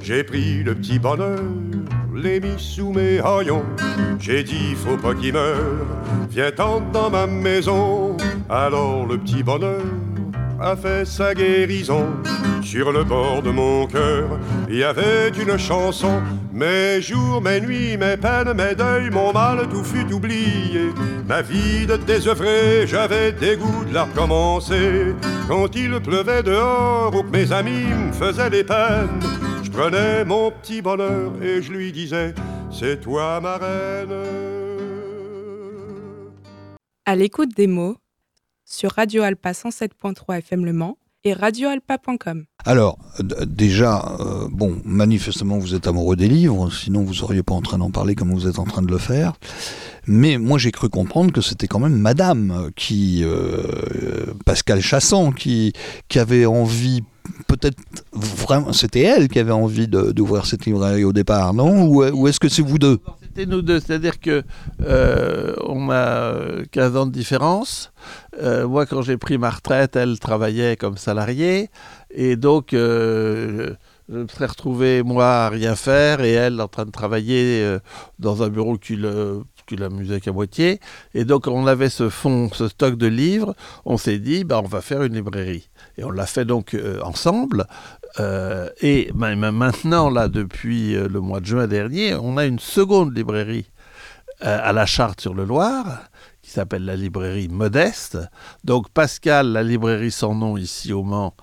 J'ai 0.00 0.24
pris 0.24 0.62
le 0.62 0.74
petit 0.74 0.98
bonheur, 0.98 1.42
l'ai 2.14 2.40
mis 2.40 2.58
sous 2.58 2.90
mes 2.90 3.18
haillons. 3.18 3.64
J'ai 4.18 4.42
dit, 4.42 4.74
faut 4.74 4.96
pas 4.96 5.14
qu'il 5.14 5.34
meure, 5.34 5.86
viens 6.30 6.50
tendre 6.52 6.90
dans 6.90 7.10
ma 7.10 7.26
maison. 7.26 8.16
Alors 8.48 9.06
le 9.06 9.18
petit 9.18 9.42
bonheur 9.42 9.80
a 10.60 10.76
fait 10.76 11.04
sa 11.04 11.34
guérison. 11.34 12.06
Sur 12.62 12.92
le 12.92 13.04
bord 13.04 13.42
de 13.42 13.50
mon 13.50 13.86
cœur, 13.86 14.38
il 14.68 14.76
y 14.76 14.84
avait 14.84 15.28
une 15.28 15.58
chanson. 15.58 16.22
Mes 16.52 17.00
jours, 17.02 17.42
mes 17.42 17.60
nuits, 17.60 17.96
mes 17.96 18.16
peines, 18.16 18.52
mes 18.54 18.74
deuils, 18.74 19.10
mon 19.10 19.32
mal, 19.32 19.68
tout 19.68 19.84
fut 19.84 20.10
oublié. 20.12 20.92
Ma 21.28 21.42
vie 21.42 21.86
de 21.86 21.96
désœuvré, 21.96 22.86
j'avais 22.86 23.32
dégoût 23.32 23.84
de 23.86 23.94
la 23.94 24.04
recommencer. 24.04 25.14
Quand 25.48 25.74
il 25.74 26.00
pleuvait 26.00 26.42
dehors 26.42 27.14
ou 27.14 27.22
que 27.22 27.30
mes 27.30 27.52
amis 27.52 27.86
me 27.86 28.12
faisaient 28.12 28.50
des 28.50 28.64
peines, 28.64 29.20
je 29.62 29.70
prenais 29.70 30.24
mon 30.24 30.50
petit 30.50 30.80
bonheur 30.80 31.32
et 31.42 31.60
je 31.60 31.72
lui 31.72 31.92
disais, 31.92 32.34
c'est 32.70 33.00
toi 33.00 33.40
ma 33.40 33.56
reine. 33.56 34.14
À 37.04 37.16
l'écoute 37.16 37.54
des 37.54 37.66
mots, 37.66 37.96
sur 38.64 38.92
Radio 38.92 39.22
Alpa 39.22 39.52
107.3 39.52 40.38
FM 40.38 40.64
Le 40.64 40.72
Mans 40.72 40.96
et 41.24 41.32
radioalpa.com. 41.32 42.44
Alors, 42.66 42.98
déjà, 43.46 44.16
euh, 44.20 44.48
bon, 44.50 44.76
manifestement, 44.84 45.58
vous 45.58 45.74
êtes 45.74 45.86
amoureux 45.86 46.16
des 46.16 46.28
livres, 46.28 46.70
sinon 46.70 47.02
vous 47.02 47.14
seriez 47.14 47.42
pas 47.42 47.54
en 47.54 47.62
train 47.62 47.78
d'en 47.78 47.90
parler 47.90 48.14
comme 48.14 48.32
vous 48.32 48.46
êtes 48.46 48.58
en 48.58 48.64
train 48.64 48.82
de 48.82 48.90
le 48.90 48.98
faire. 48.98 49.34
Mais 50.06 50.36
moi, 50.36 50.58
j'ai 50.58 50.70
cru 50.70 50.90
comprendre 50.90 51.32
que 51.32 51.40
c'était 51.40 51.66
quand 51.66 51.78
même 51.78 51.96
Madame 51.96 52.70
qui, 52.76 53.22
euh, 53.22 53.62
Pascal 54.44 54.80
Chassan, 54.80 55.32
qui, 55.32 55.72
avait 56.14 56.46
envie 56.46 57.02
peut-être 57.48 57.78
vraiment, 58.12 58.72
c'était 58.72 59.00
elle 59.00 59.28
qui 59.28 59.38
avait 59.38 59.50
envie 59.50 59.88
d'ouvrir 59.88 60.44
cette 60.46 60.66
librairie 60.66 61.04
au 61.04 61.12
départ, 61.12 61.54
non? 61.54 61.86
Ou 61.86 62.28
est-ce 62.28 62.38
que 62.38 62.48
c'est 62.48 62.62
vous 62.62 62.78
deux? 62.78 63.00
Nous 63.36 63.62
deux, 63.62 63.80
c'est-à-dire 63.80 64.20
que 64.20 64.42
euh, 64.82 65.54
on 65.66 65.90
a 65.90 66.34
15 66.70 66.96
ans 66.96 67.06
de 67.06 67.10
différence. 67.10 67.92
Euh, 68.40 68.68
moi, 68.68 68.86
quand 68.86 69.02
j'ai 69.02 69.16
pris 69.16 69.38
ma 69.38 69.50
retraite, 69.50 69.96
elle 69.96 70.18
travaillait 70.20 70.76
comme 70.76 70.96
salariée. 70.96 71.68
Et 72.10 72.36
donc, 72.36 72.72
euh, 72.72 73.74
je 74.08 74.18
me 74.18 74.28
serais 74.28 74.46
retrouvé, 74.46 75.02
moi, 75.02 75.26
à 75.26 75.48
rien 75.48 75.74
faire 75.74 76.20
et 76.20 76.32
elle 76.32 76.60
en 76.60 76.68
train 76.68 76.84
de 76.84 76.92
travailler 76.92 77.78
dans 78.20 78.42
un 78.44 78.48
bureau 78.48 78.78
qui, 78.78 78.96
qui 79.66 79.76
l'amusait 79.76 80.20
qu'à 80.20 80.32
moitié. 80.32 80.80
Et 81.14 81.24
donc, 81.24 81.46
on 81.46 81.66
avait 81.66 81.88
ce 81.88 82.08
fonds, 82.08 82.50
ce 82.52 82.68
stock 82.68 82.96
de 82.96 83.06
livres. 83.06 83.54
On 83.84 83.96
s'est 83.96 84.18
dit, 84.18 84.44
bah, 84.44 84.60
on 84.62 84.68
va 84.68 84.80
faire 84.80 85.02
une 85.02 85.14
librairie. 85.14 85.68
Et 85.98 86.04
on 86.04 86.10
l'a 86.10 86.26
fait 86.26 86.44
donc 86.44 86.74
euh, 86.74 87.00
ensemble. 87.02 87.66
Euh, 88.20 88.68
et 88.80 89.10
maintenant, 89.14 90.10
là, 90.10 90.28
depuis 90.28 90.94
euh, 90.94 91.08
le 91.08 91.20
mois 91.20 91.40
de 91.40 91.46
juin 91.46 91.66
dernier, 91.66 92.14
on 92.14 92.36
a 92.36 92.46
une 92.46 92.58
seconde 92.58 93.16
librairie 93.16 93.66
à 94.40 94.72
la 94.72 94.84
Charte 94.84 95.20
sur 95.20 95.32
le 95.32 95.44
Loir 95.44 96.02
qui 96.44 96.50
s'appelle 96.50 96.84
la 96.84 96.94
librairie 96.94 97.48
Modeste. 97.48 98.18
Donc 98.64 98.90
Pascal, 98.90 99.48
la 99.52 99.62
librairie 99.62 100.10
sans 100.10 100.34
nom 100.34 100.58
ici 100.58 100.92
au 100.92 101.02
Mans, 101.02 101.34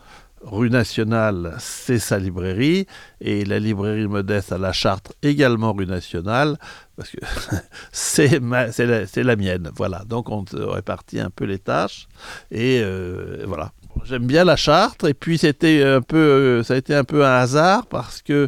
rue 0.44 0.70
Nationale, 0.70 1.56
c'est 1.60 2.00
sa 2.00 2.18
librairie, 2.18 2.88
et 3.20 3.46
la 3.46 3.60
librairie 3.60 4.08
modeste 4.08 4.52
à 4.52 4.58
la 4.58 4.74
Chartre, 4.74 5.14
également 5.22 5.74
rue 5.74 5.86
Nationale, 5.86 6.58
parce 6.96 7.12
que 7.12 7.20
c'est 7.92 8.40
la, 8.40 9.24
la, 9.24 9.36
mienne. 9.36 9.70
Voilà, 9.76 10.04
donc 10.08 10.30
on 10.30 10.44
répartit 10.52 11.20
un 11.20 11.30
peu 11.30 11.46
les 11.46 11.60
tâches, 11.60 12.08
et 12.50 12.82
euh, 12.84 13.44
voilà. 13.48 13.72
J'aime 14.06 14.26
bien 14.26 14.46
la 14.46 14.56
Chartre, 14.56 15.06
et 15.08 15.14
puis 15.14 15.38
c'était 15.38 15.84
un 15.84 16.02
peu, 16.02 16.18
euh, 16.18 16.64
ça 16.64 16.76
a 16.76 16.78
été 16.78 16.96
un 16.96 17.04
peu 17.04 17.26
un 17.26 17.40
hasard, 17.40 17.86
parce 17.88 18.22
que 18.22 18.48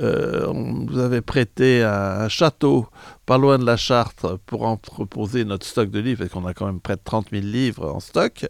euh, 0.00 0.46
on 0.48 0.84
nous 0.84 0.98
avait 0.98 1.22
prêté 1.22 1.82
un, 1.82 2.28
château 2.28 2.86
pas 3.24 3.38
loin 3.38 3.58
de 3.58 3.64
la 3.64 3.76
Chartre 3.76 4.38
pour 4.46 4.66
entreposer 4.66 5.44
notre 5.44 5.66
stock 5.66 5.90
de 5.90 6.00
livres, 6.00 6.18
parce 6.20 6.32
qu'on 6.32 6.46
a 6.46 6.54
quand 6.54 6.66
même 6.66 6.80
près 6.80 6.96
de 6.96 7.02
30 7.04 7.28
000 7.30 7.44
livres 7.44 7.88
en 7.88 8.00
stock. 8.00 8.46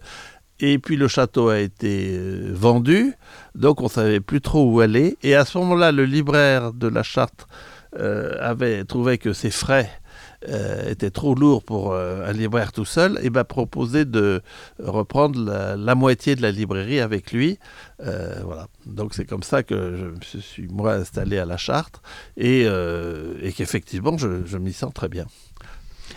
Et 0.61 0.79
puis 0.79 0.97
le 0.97 1.09
château 1.09 1.49
a 1.49 1.59
été 1.59 2.11
euh, 2.13 2.53
vendu, 2.53 3.15
donc 3.55 3.81
on 3.81 3.89
savait 3.89 4.21
plus 4.21 4.43
trop 4.43 4.71
où 4.71 4.81
aller. 4.81 5.17
Et 5.23 5.35
à 5.35 5.45
ce 5.47 5.57
moment-là, 5.59 5.91
le 5.91 6.05
libraire 6.05 6.75
de 6.75 6.87
la 6.87 7.03
Charte 7.03 7.47
euh, 7.99 8.37
avait 8.41 8.85
trouvé 8.85 9.17
que 9.17 9.33
ses 9.33 9.51
frais 9.51 9.91
euh, 10.49 10.91
étaient 10.91 11.11
trop 11.11 11.35
lourds 11.35 11.65
pour 11.65 11.95
un 11.95 12.33
libraire 12.33 12.73
tout 12.73 12.85
seul, 12.85 13.19
et 13.23 13.31
m'a 13.31 13.45
proposé 13.45 14.05
de 14.05 14.43
reprendre 14.79 15.77
la, 15.77 15.95
moitié 15.95 16.37
de 16.37 16.43
la 16.43 16.51
librairie 16.51 17.01
avec 17.01 17.33
lui. 17.33 17.59
voilà. 17.99 18.67
Donc 18.85 19.15
c'est 19.15 19.25
comme 19.25 19.43
ça 19.43 19.63
que 19.63 19.97
je 19.97 20.05
me 20.37 20.43
suis 20.43 20.69
moi 20.69 20.95
installé 20.95 21.39
à 21.39 21.47
la 21.47 21.57
Charte 21.57 22.03
et, 22.37 22.67
qu'effectivement 23.57 24.17
je 24.19 24.59
m'y 24.59 24.75
sens 24.75 24.93
très 24.93 25.09
bien. 25.09 25.27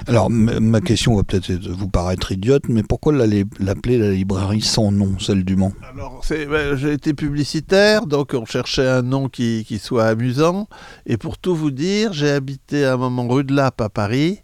Alors, 0.07 0.29
ma 0.29 0.81
question 0.81 1.15
va 1.15 1.23
peut-être 1.23 1.51
vous 1.69 1.87
paraître 1.87 2.31
idiote, 2.31 2.63
mais 2.67 2.83
pourquoi 2.83 3.13
l'appeler 3.13 3.97
la 3.97 4.11
librairie 4.11 4.61
sans 4.61 4.91
nom, 4.91 5.17
celle 5.19 5.45
du 5.45 5.55
Mans? 5.55 5.71
Alors, 5.91 6.21
ben, 6.29 6.75
j'ai 6.75 6.93
été 6.93 7.13
publicitaire, 7.13 8.05
donc 8.05 8.33
on 8.33 8.45
cherchait 8.45 8.87
un 8.87 9.01
nom 9.01 9.29
qui, 9.29 9.65
soit 9.81 10.05
amusant. 10.05 10.67
Et 11.05 11.17
pour 11.17 11.37
tout 11.37 11.55
vous 11.55 11.71
dire, 11.71 12.13
j'ai 12.13 12.29
habité 12.29 12.85
à 12.85 12.93
un 12.93 12.97
moment 12.97 13.27
rue 13.27 13.43
de 13.43 13.53
Lappe 13.53 13.81
à 13.81 13.89
Paris. 13.89 14.39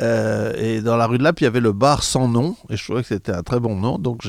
Euh, 0.00 0.52
et 0.58 0.82
dans 0.82 0.96
la 0.96 1.06
rue 1.06 1.18
de 1.18 1.22
Lappe, 1.22 1.40
il 1.40 1.44
y 1.44 1.46
avait 1.46 1.60
le 1.60 1.72
bar 1.72 2.02
sans 2.02 2.28
nom. 2.28 2.56
Et 2.68 2.76
je 2.76 2.84
trouvais 2.84 3.02
que 3.02 3.08
c'était 3.08 3.32
un 3.32 3.42
très 3.42 3.60
bon 3.60 3.76
nom, 3.76 3.98
donc 3.98 4.26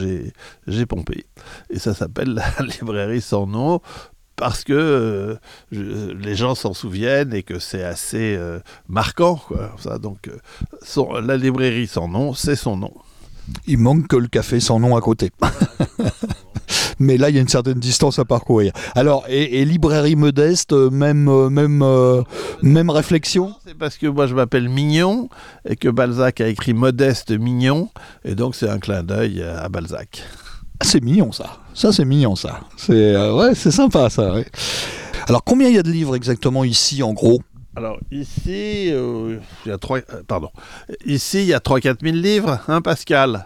j'ai 0.67 0.85
pompé. 0.85 1.25
Et 1.69 1.79
ça 1.79 1.93
s'appelle 1.93 2.33
la 2.59 2.65
librairie 2.65 3.21
sans 3.21 3.47
nom 3.47 3.81
parce 4.37 4.63
que 4.63 4.73
euh, 4.73 6.13
les 6.13 6.35
gens 6.35 6.55
s'en 6.55 6.73
souviennent 6.73 7.33
et 7.33 7.43
que 7.43 7.59
c'est 7.59 7.83
assez 7.83 8.35
euh, 8.37 8.59
marquant. 8.87 9.35
Quoi. 9.35 9.71
Ça, 9.79 9.97
donc, 9.97 10.29
euh, 10.29 11.21
la 11.21 11.35
librairie 11.35 11.87
sans 11.87 12.07
nom, 12.07 12.33
c'est 12.33 12.55
son 12.55 12.77
nom. 12.77 12.93
Il 13.65 13.79
manque 13.79 14.07
que 14.07 14.15
le 14.15 14.27
café 14.27 14.59
sans 14.59 14.79
nom 14.79 14.95
à 14.95 15.01
côté. 15.01 15.31
Mais 16.99 17.17
là, 17.17 17.29
il 17.29 17.35
y 17.35 17.39
a 17.39 17.41
une 17.41 17.47
certaine 17.47 17.79
distance 17.79 18.19
à 18.19 18.25
parcourir. 18.25 18.73
Alors, 18.95 19.23
et, 19.27 19.63
librairie 19.65 20.15
modeste, 20.15 20.73
même, 20.73 21.47
même, 21.49 21.83
même 22.61 22.89
réflexion? 22.89 23.53
C'est 23.65 23.77
parce 23.77 23.97
que 23.97 24.07
moi, 24.07 24.27
je 24.27 24.35
m'appelle 24.35 24.67
Mignon 24.67 25.29
et 25.67 25.75
que 25.75 25.89
Balzac 25.89 26.41
a 26.41 26.47
écrit 26.47 26.73
Modeste 26.73 27.31
Mignon. 27.31 27.89
Et 28.25 28.35
donc, 28.35 28.55
c'est 28.55 28.69
un 28.69 28.79
clin 28.79 29.03
d'œil 29.03 29.43
à 29.43 29.69
Balzac. 29.69 30.23
Ah, 30.79 30.85
c'est 30.85 31.03
mignon 31.03 31.31
ça. 31.31 31.59
Ça 31.77 31.93
c'est 31.93 32.05
mignon 32.05 32.35
ça. 32.35 32.61
C'est 32.75 33.13
euh, 33.13 33.35
ouais, 33.35 33.53
c'est 33.53 33.69
sympa 33.69 34.09
ça. 34.09 34.33
Alors 35.27 35.43
combien 35.43 35.67
il 35.67 35.75
y 35.75 35.77
a 35.77 35.83
de 35.83 35.91
livres 35.91 36.15
exactement 36.15 36.63
ici 36.63 37.03
en 37.03 37.13
gros? 37.13 37.39
Alors 37.75 37.99
ici, 38.11 38.89
euh, 38.91 39.37
il 39.63 39.69
y 39.69 39.71
a 39.71 39.77
trois, 39.77 39.99
euh, 39.99 40.23
pardon, 40.27 40.49
ici 41.05 41.41
il 41.43 41.45
y 41.45 41.53
a 41.53 41.59
3-4 41.59 41.97
000 42.01 42.15
livres, 42.15 42.61
hein 42.67 42.81
Pascal? 42.81 43.45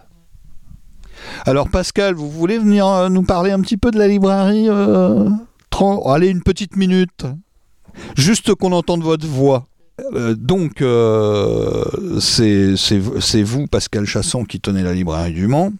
Alors 1.45 1.67
Pascal, 1.69 2.13
vous 2.15 2.31
voulez 2.31 2.57
venir 2.57 3.09
nous 3.09 3.23
parler 3.23 3.51
un 3.51 3.59
petit 3.59 3.75
peu 3.75 3.91
de 3.91 3.99
la 3.99 4.07
librairie 4.07 4.69
Allez, 6.05 6.29
une 6.29 6.43
petite 6.43 6.77
minute. 6.77 7.25
Juste 8.15 8.55
qu'on 8.55 8.71
entende 8.71 9.03
votre 9.03 9.27
voix. 9.27 9.67
donc, 10.37 10.81
c'est 12.21 13.41
vous, 13.43 13.67
Pascal 13.67 14.05
Chasson, 14.05 14.45
qui 14.45 14.61
tenez 14.61 14.83
la 14.83 14.93
librairie 14.93 15.33
du 15.33 15.47
Mans. 15.47 15.73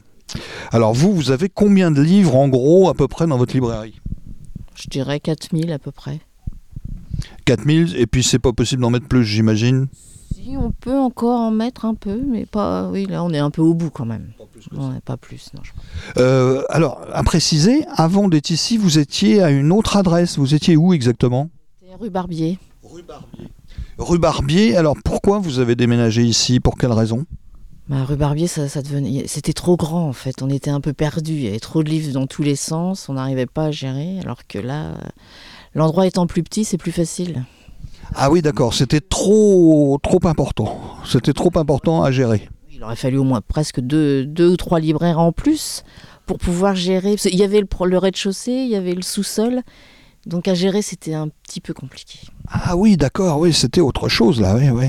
Alors 0.72 0.94
vous, 0.94 1.14
vous 1.14 1.32
avez 1.32 1.50
combien 1.50 1.92
de 1.92 2.02
livres 2.02 2.36
en 2.36 2.48
gros 2.48 2.90
à 2.90 2.94
peu 2.94 3.08
près 3.08 3.28
dans 3.28 3.38
votre 3.38 3.54
librairie? 3.54 4.00
Je 4.76 4.88
dirais 4.88 5.20
4000 5.20 5.72
à 5.72 5.80
peu 5.80 5.92
près. 5.92 6.20
4000 7.46 7.96
et 7.98 8.08
puis 8.08 8.24
c'est 8.24 8.40
pas 8.40 8.54
possible 8.54 8.82
d'en 8.82 8.90
mettre 8.90 9.08
plus 9.08 9.26
j'imagine? 9.26 9.88
Si 10.34 10.56
on 10.58 10.72
peut 10.72 10.98
encore 10.98 11.40
en 11.40 11.52
mettre 11.52 11.86
un 11.86 11.94
peu 11.94 12.20
mais 12.26 12.46
pas 12.46 12.90
oui 12.90 13.06
là 13.06 13.24
on 13.24 13.32
est 13.32 13.40
un 13.40 13.52
peu 13.52 13.62
au 13.62 13.74
bout 13.74 13.90
quand 13.90 14.06
même. 14.06 14.32
Pas 14.38 14.46
plus, 14.46 14.68
pas 15.06 15.18
plus 15.18 15.50
non, 15.54 15.62
euh, 16.18 16.64
alors 16.70 17.02
à 17.14 17.24
préciser, 17.24 17.86
avant 17.96 18.28
d'être 18.28 18.50
ici 18.50 18.78
vous 18.78 18.98
étiez 18.98 19.42
à 19.42 19.52
une 19.52 19.72
autre 19.72 19.98
adresse, 19.98 20.38
vous 20.38 20.56
étiez 20.56 20.76
où 20.78 20.94
exactement? 20.94 21.50
Rue 22.00 22.10
Barbier. 22.10 22.58
Rue 22.84 23.04
Barbier. 23.04 23.50
Rue 23.98 24.18
Barbier, 24.18 24.76
alors 24.76 24.96
pourquoi 25.04 25.38
vous 25.38 25.60
avez 25.60 25.76
déménagé 25.76 26.24
ici? 26.24 26.60
Pour 26.60 26.78
quelle 26.78 26.92
raison? 26.92 27.26
Bah, 27.92 28.06
rue 28.06 28.16
Barbier, 28.16 28.48
ça, 28.48 28.82
devenait, 28.82 29.28
c'était 29.28 29.52
trop 29.52 29.76
grand 29.76 30.08
en 30.08 30.14
fait. 30.14 30.42
On 30.42 30.50
était 30.50 30.70
un 30.70 30.80
peu 30.80 30.94
perdu. 30.94 31.34
Il 31.34 31.42
y 31.42 31.48
avait 31.50 31.60
trop 31.60 31.84
de 31.84 31.90
livres 31.90 32.14
dans 32.14 32.26
tous 32.26 32.42
les 32.42 32.56
sens. 32.56 33.10
On 33.10 33.14
n'arrivait 33.14 33.48
pas 33.48 33.66
à 33.66 33.72
gérer. 33.72 34.18
Alors 34.22 34.48
que 34.48 34.60
là, 34.60 34.94
l'endroit 35.76 36.08
étant 36.08 36.26
plus 36.26 36.42
petit, 36.42 36.64
c'est 36.64 36.78
plus 36.78 36.94
facile. 36.94 37.44
Ah 38.16 38.32
oui, 38.32 38.42
d'accord. 38.42 38.74
C'était 38.74 39.02
trop, 39.02 40.00
trop 40.02 40.26
important. 40.26 40.80
C'était 41.06 41.34
trop 41.34 41.52
important 41.56 42.02
à 42.02 42.12
gérer. 42.12 42.48
Il 42.72 42.82
aurait 42.82 42.96
fallu 42.96 43.18
au 43.18 43.26
moins 43.26 43.42
presque 43.42 43.82
deux, 43.82 44.26
deux 44.26 44.48
ou 44.48 44.56
trois 44.56 44.80
libraires 44.80 45.20
en 45.20 45.34
plus 45.34 45.84
pour 46.26 46.38
pouvoir 46.38 46.76
gérer. 46.76 47.18
il 47.26 47.36
y 47.36 47.44
avait 47.44 47.60
le, 47.60 47.68
le 47.86 47.98
rez-de-chaussée, 47.98 48.54
il 48.54 48.70
y 48.70 48.78
avait 48.78 48.96
le 48.96 49.02
sous-sol. 49.02 49.64
Donc 50.26 50.48
à 50.48 50.54
gérer, 50.54 50.82
c'était 50.82 51.14
un 51.14 51.28
petit 51.28 51.60
peu 51.60 51.74
compliqué. 51.74 52.20
Ah 52.48 52.78
oui, 52.78 52.96
d'accord. 52.96 53.40
Oui, 53.40 53.52
c'était 53.52 53.82
autre 53.82 54.08
chose 54.08 54.40
là. 54.40 54.56
Oui, 54.56 54.70
oui. 54.70 54.86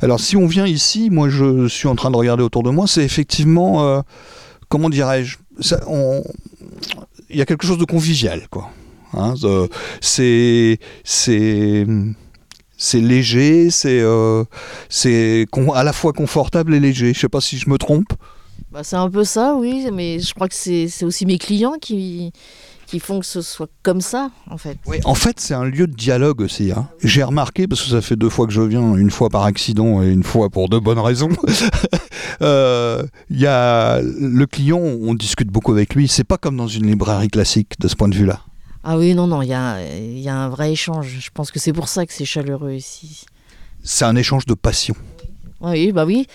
Alors 0.00 0.20
si 0.20 0.36
on 0.36 0.46
vient 0.46 0.66
ici, 0.66 1.10
moi 1.10 1.28
je 1.28 1.68
suis 1.68 1.88
en 1.88 1.94
train 1.94 2.10
de 2.10 2.16
regarder 2.16 2.42
autour 2.42 2.62
de 2.62 2.70
moi, 2.70 2.86
c'est 2.86 3.04
effectivement, 3.04 3.84
euh, 3.84 4.00
comment 4.68 4.90
dirais-je, 4.90 5.38
il 7.30 7.36
y 7.36 7.42
a 7.42 7.46
quelque 7.46 7.66
chose 7.66 7.78
de 7.78 7.84
convivial, 7.84 8.48
quoi. 8.50 8.70
Hein, 9.14 9.34
c'est 10.00 10.78
c'est 11.04 11.86
c'est 12.76 13.00
léger, 13.00 13.70
c'est 13.70 14.00
euh, 14.00 14.44
c'est 14.88 15.46
à 15.74 15.82
la 15.82 15.92
fois 15.92 16.12
confortable 16.12 16.74
et 16.74 16.80
léger. 16.80 17.12
Je 17.14 17.20
sais 17.20 17.28
pas 17.28 17.40
si 17.40 17.58
je 17.58 17.68
me 17.68 17.78
trompe. 17.78 18.12
Bah, 18.70 18.84
c'est 18.84 18.96
un 18.96 19.08
peu 19.08 19.24
ça, 19.24 19.54
oui, 19.54 19.86
mais 19.92 20.20
je 20.20 20.34
crois 20.34 20.48
que 20.48 20.54
c'est 20.54 21.02
aussi 21.02 21.26
mes 21.26 21.38
clients 21.38 21.74
qui 21.80 22.32
qui 22.88 23.00
font 23.00 23.20
que 23.20 23.26
ce 23.26 23.42
soit 23.42 23.68
comme 23.82 24.00
ça, 24.00 24.30
en 24.50 24.56
fait. 24.56 24.78
Oui, 24.86 24.96
en 25.04 25.14
fait, 25.14 25.38
c'est 25.40 25.52
un 25.52 25.64
lieu 25.64 25.86
de 25.86 25.94
dialogue 25.94 26.40
aussi. 26.40 26.72
Hein. 26.72 26.88
J'ai 27.04 27.22
remarqué, 27.22 27.68
parce 27.68 27.82
que 27.82 27.90
ça 27.90 28.00
fait 28.00 28.16
deux 28.16 28.30
fois 28.30 28.46
que 28.46 28.52
je 28.52 28.62
viens, 28.62 28.94
une 28.96 29.10
fois 29.10 29.28
par 29.28 29.44
accident 29.44 30.02
et 30.02 30.08
une 30.08 30.22
fois 30.22 30.48
pour 30.48 30.70
de 30.70 30.78
bonnes 30.78 30.98
raisons. 30.98 31.30
Euh, 32.40 33.04
il 33.30 33.40
y 33.40 33.46
a 33.46 34.00
le 34.00 34.46
client, 34.46 34.78
on 34.78 35.14
discute 35.14 35.48
beaucoup 35.48 35.72
avec 35.72 35.96
lui. 35.96 36.06
C'est 36.06 36.22
pas 36.22 36.36
comme 36.36 36.56
dans 36.56 36.68
une 36.68 36.86
librairie 36.86 37.28
classique 37.28 37.72
de 37.80 37.88
ce 37.88 37.96
point 37.96 38.06
de 38.06 38.14
vue-là. 38.14 38.42
Ah 38.84 38.96
oui, 38.96 39.12
non, 39.14 39.26
non, 39.26 39.42
il 39.42 39.48
y 39.48 39.54
a, 39.54 39.80
y 39.82 40.28
a 40.28 40.36
un 40.36 40.48
vrai 40.48 40.70
échange. 40.70 41.16
Je 41.18 41.30
pense 41.34 41.50
que 41.50 41.58
c'est 41.58 41.72
pour 41.72 41.88
ça 41.88 42.06
que 42.06 42.12
c'est 42.12 42.24
chaleureux 42.24 42.74
ici. 42.74 43.24
C'est 43.82 44.04
un 44.04 44.14
échange 44.14 44.46
de 44.46 44.54
passion. 44.54 44.94
Oui, 45.60 45.90
bah 45.90 46.04
oui. 46.04 46.28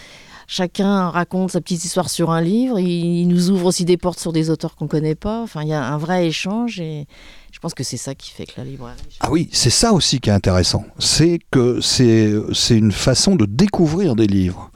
Chacun 0.55 1.09
raconte 1.09 1.49
sa 1.49 1.61
petite 1.61 1.83
histoire 1.83 2.11
sur 2.11 2.29
un 2.29 2.39
livre. 2.39 2.77
Il, 2.77 3.27
nous 3.27 3.49
ouvre 3.49 3.65
aussi 3.65 3.85
des 3.85 3.97
portes 3.97 4.19
sur 4.19 4.31
des 4.31 4.51
auteurs 4.51 4.75
qu'on 4.75 4.85
ne 4.85 4.89
connaît 4.89 5.15
pas. 5.15 5.41
Enfin, 5.41 5.63
il 5.63 5.69
y 5.69 5.73
a 5.73 5.83
un 5.83 5.97
vrai 5.97 6.27
échange 6.27 6.79
et 6.79 7.07
je 7.51 7.57
pense 7.57 7.73
que 7.73 7.83
c'est 7.83 7.97
ça 7.97 8.13
qui 8.13 8.29
fait 8.29 8.45
que 8.45 8.53
la 8.57 8.63
librairie. 8.63 8.99
Ah 9.21 9.31
oui, 9.31 9.49
c'est 9.51 9.71
ça 9.71 9.93
aussi 9.93 10.19
qui 10.19 10.29
est 10.29 10.33
intéressant. 10.33 10.85
C'est 10.99 11.39
que 11.49 11.81
c'est 11.81 12.37
une 12.69 12.91
façon 12.91 13.35
de 13.35 13.47
découvrir 13.47 14.15
des 14.15 14.27
livres. 14.27 14.69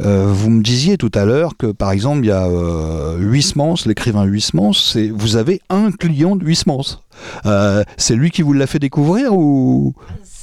Euh, 0.00 0.32
vous 0.32 0.48
me 0.48 0.62
disiez 0.62 0.96
tout 0.96 1.12
à 1.12 1.26
l'heure 1.26 1.58
que, 1.58 1.66
par 1.66 1.90
exemple, 1.90 2.20
il 2.24 2.28
y 2.28 2.30
a 2.30 2.46
euh, 2.46 3.18
Huysmans, 3.18 3.74
l'écrivain 3.84 4.24
Huysmans, 4.24 4.96
vous 5.12 5.36
avez 5.36 5.60
un 5.68 5.90
client 5.90 6.36
de 6.36 6.44
Huysmans. 6.46 7.02
Euh, 7.44 7.84
c'est 7.98 8.14
lui 8.14 8.30
qui 8.30 8.40
vous 8.40 8.54
l'a 8.54 8.66
fait 8.66 8.78
découvrir 8.78 9.34
ou? 9.34 9.92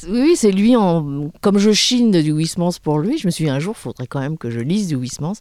Oui, 0.07 0.35
c'est 0.35 0.51
lui, 0.51 0.75
en, 0.75 1.31
comme 1.41 1.57
je 1.57 1.71
chine 1.71 2.11
du 2.11 2.31
Huysmans 2.31 2.71
pour 2.81 2.99
lui, 2.99 3.17
je 3.17 3.27
me 3.27 3.31
suis 3.31 3.45
dit 3.45 3.49
un 3.49 3.59
jour, 3.59 3.75
il 3.77 3.81
faudrait 3.81 4.07
quand 4.07 4.19
même 4.19 4.37
que 4.37 4.49
je 4.49 4.59
lise 4.59 4.87
du 4.87 4.95
Huysmans. 4.95 5.35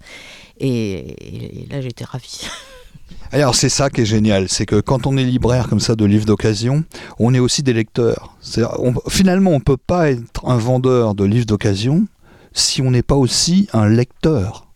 Et, 0.58 1.66
là, 1.70 1.80
j'étais 1.80 2.04
ravie. 2.04 2.46
Alors 3.32 3.54
c'est 3.54 3.68
ça 3.68 3.90
qui 3.90 4.02
est 4.02 4.06
génial, 4.06 4.48
c'est 4.48 4.64
que 4.64 4.80
quand 4.80 5.06
on 5.06 5.16
est 5.16 5.24
libraire 5.24 5.68
comme 5.68 5.80
ça 5.80 5.96
de 5.96 6.04
livres 6.04 6.24
d'occasion, 6.24 6.84
on 7.18 7.34
est 7.34 7.38
aussi 7.38 7.62
des 7.62 7.72
lecteurs. 7.72 8.36
finalement, 9.08 9.50
on 9.50 9.58
ne 9.58 9.60
peut 9.60 9.76
pas 9.76 10.10
être 10.10 10.46
un 10.46 10.56
vendeur 10.56 11.14
de 11.14 11.24
livres 11.24 11.46
d'occasion 11.46 12.06
si 12.52 12.80
on 12.80 12.90
n'est 12.92 13.02
pas 13.02 13.16
aussi 13.16 13.68
un 13.72 13.88
lecteur 13.88 14.68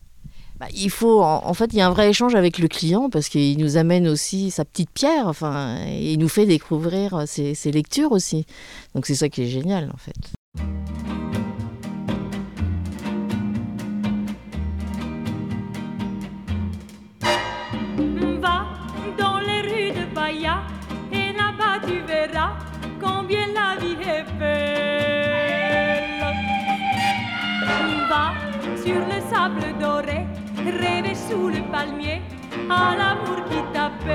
Bah, 0.59 0.67
il 0.75 0.91
faut, 0.91 1.23
en, 1.23 1.55
fait, 1.55 1.73
il 1.73 1.79
y 1.79 1.81
a 1.81 1.87
un 1.87 1.91
vrai 1.91 2.11
échange 2.11 2.35
avec 2.35 2.59
le 2.59 2.67
client 2.67 3.11
parce 3.11 3.29
qu'il 3.29 3.59
nous 3.59 3.77
amène 3.77 4.09
aussi 4.09 4.51
sa 4.51 4.65
petite 4.65 4.91
pierre, 4.91 5.29
enfin, 5.29 5.79
et 5.87 6.13
il 6.13 6.19
nous 6.19 6.29
fait 6.29 6.47
découvrir 6.47 7.23
ses, 7.27 7.55
ses 7.55 7.71
lectures 7.71 8.11
aussi. 8.11 8.45
Donc 8.95 9.07
c'est 9.07 9.15
ça 9.15 9.29
qui 9.29 9.43
est 9.43 9.47
génial, 9.47 9.93
en 9.95 9.99
fait. 9.99 10.33
Va 18.41 18.67
dans 19.17 19.39
les 19.39 19.61
rues 19.61 19.93
de 19.93 20.07
et 21.13 21.33
là-bas 21.33 21.79
tu 21.87 22.01
verras 22.01 22.57
combien 23.01 23.47
la 23.55 23.77
vie 23.81 23.97
est 24.03 24.25
belle. 24.39 24.59
Va 28.09 28.33
sur 28.83 28.99
le 28.99 29.21
sable 29.31 29.79
doré, 29.79 29.98
rêver 30.71 31.15
sous 31.15 31.49
le 31.49 31.63
palmier 31.71 32.21
à 32.69 32.97
l'amour 32.97 33.45
qui 33.49 33.63
t'appelle. 33.73 34.09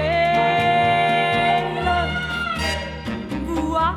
Vois 3.46 3.96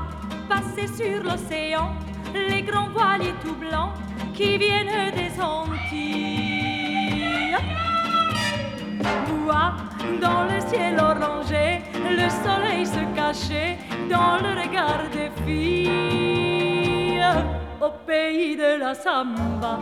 passer 0.48 0.86
sur 0.86 1.22
l'océan 1.22 1.90
les 2.34 2.62
grands 2.62 2.90
voiliers 2.90 3.34
tout 3.42 3.54
blancs 3.54 3.92
qui 4.34 4.58
viennent 4.58 5.12
des 5.14 5.40
Antilles. 5.40 6.36
Vois 9.44 9.72
dans 10.20 10.44
le 10.44 10.60
ciel 10.68 10.98
orangé 10.98 11.82
le 12.10 12.28
soleil 12.44 12.86
se 12.86 13.02
cacher 13.14 13.76
dans 14.10 14.36
le 14.42 14.50
regard 14.60 15.04
des 15.12 15.30
filles. 15.44 17.24
Au 17.80 17.90
pays 18.06 18.56
de 18.56 18.78
la 18.80 18.94
samba, 18.94 19.78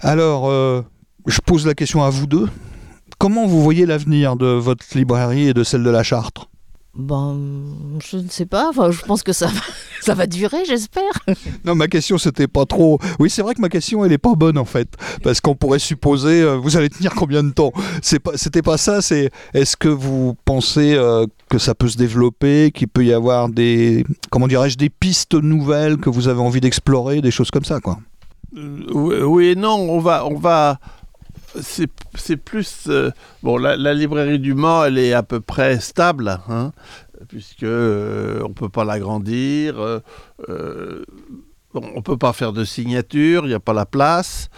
Alors, 0.00 0.50
je 1.26 1.40
pose 1.40 1.66
la 1.66 1.74
question 1.74 2.02
à 2.02 2.10
vous 2.10 2.26
deux. 2.26 2.48
Comment 3.18 3.46
vous 3.46 3.62
voyez 3.62 3.84
l'avenir 3.84 4.36
de 4.36 4.46
votre 4.46 4.84
librairie 4.94 5.48
et 5.48 5.54
de 5.54 5.64
celle 5.64 5.82
de 5.82 5.90
la 5.90 6.02
Chartre? 6.02 6.48
Ben, 6.94 7.38
je 8.04 8.16
ne 8.16 8.28
sais 8.28 8.46
pas. 8.46 8.70
Enfin, 8.70 8.90
je 8.90 9.02
pense 9.02 9.22
que 9.22 9.32
ça 9.32 9.46
va, 9.46 9.60
ça 10.00 10.14
va 10.14 10.26
durer, 10.26 10.64
j'espère. 10.66 11.02
Non, 11.64 11.74
ma 11.74 11.88
question 11.88 12.18
c'était 12.18 12.46
pas 12.46 12.64
trop. 12.64 12.98
Oui, 13.18 13.30
c'est 13.30 13.42
vrai 13.42 13.54
que 13.54 13.60
ma 13.60 13.68
question 13.68 14.04
elle 14.04 14.12
est 14.12 14.18
pas 14.18 14.34
bonne 14.34 14.58
en 14.58 14.64
fait, 14.64 14.88
parce 15.22 15.40
qu'on 15.40 15.54
pourrait 15.54 15.78
supposer 15.78 16.42
euh, 16.42 16.56
vous 16.56 16.76
allez 16.76 16.88
tenir 16.88 17.14
combien 17.14 17.42
de 17.42 17.50
temps? 17.50 17.72
C'est 18.02 18.18
pas, 18.18 18.32
c'était 18.36 18.62
pas 18.62 18.78
ça. 18.78 19.02
C'est 19.02 19.30
est-ce 19.54 19.76
que 19.76 19.88
vous 19.88 20.34
pensez 20.44 20.94
euh, 20.94 21.26
que 21.50 21.58
ça 21.58 21.74
peut 21.74 21.88
se 21.88 21.96
développer, 21.96 22.70
qu'il 22.72 22.88
peut 22.88 23.04
y 23.04 23.12
avoir 23.12 23.48
des, 23.48 24.04
comment 24.30 24.48
dirais-je, 24.48 24.76
des 24.76 24.90
pistes 24.90 25.34
nouvelles 25.34 25.98
que 25.98 26.10
vous 26.10 26.28
avez 26.28 26.40
envie 26.40 26.60
d'explorer, 26.60 27.20
des 27.20 27.30
choses 27.30 27.50
comme 27.50 27.64
ça, 27.64 27.80
quoi? 27.80 27.98
Euh, 28.56 28.86
oui, 28.92 29.16
oui 29.22 29.46
et 29.48 29.54
non, 29.54 29.74
on 29.74 30.00
va, 30.00 30.26
on 30.26 30.36
va. 30.36 30.78
C'est 31.62 32.36
plus 32.36 32.84
euh, 32.88 33.10
bon. 33.42 33.56
La, 33.56 33.94
librairie 33.94 34.38
du 34.38 34.54
Mans, 34.54 34.84
elle 34.84 34.98
est 34.98 35.12
à 35.12 35.22
peu 35.22 35.40
près 35.40 35.80
stable, 35.80 36.40
hein, 36.48 36.72
puisque 37.28 37.62
euh, 37.62 38.42
on 38.44 38.52
peut 38.52 38.68
pas 38.68 38.84
l'agrandir. 38.84 40.00
euh, 40.48 41.04
on 41.74 42.00
peut 42.00 42.16
pas 42.16 42.32
faire 42.32 42.54
de 42.54 42.64
signature, 42.64 43.44
il 43.44 43.48
n'y 43.48 43.54
a 43.54 43.60
pas 43.60 43.74
la 43.74 43.86
place. 43.86 44.48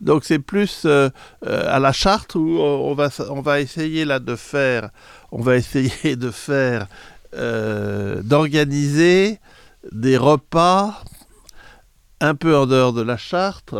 Donc 0.00 0.24
c'est 0.24 0.38
plus 0.38 0.86
à 0.86 1.78
la 1.78 1.92
charte 1.92 2.36
où 2.36 2.58
on 2.60 2.94
va, 2.94 3.08
on 3.30 3.40
va 3.40 3.60
essayer 3.60 4.04
là 4.04 4.20
de 4.20 4.36
faire, 4.36 4.90
on 5.32 5.42
va 5.42 5.56
essayer 5.56 6.16
de 6.16 6.30
faire, 6.30 6.86
d'organiser 7.32 9.40
des 9.90 10.16
repas 10.16 11.02
un 12.20 12.34
peu 12.34 12.56
en 12.56 12.66
dehors 12.66 12.92
de 12.92 13.02
la 13.02 13.16
charte. 13.16 13.74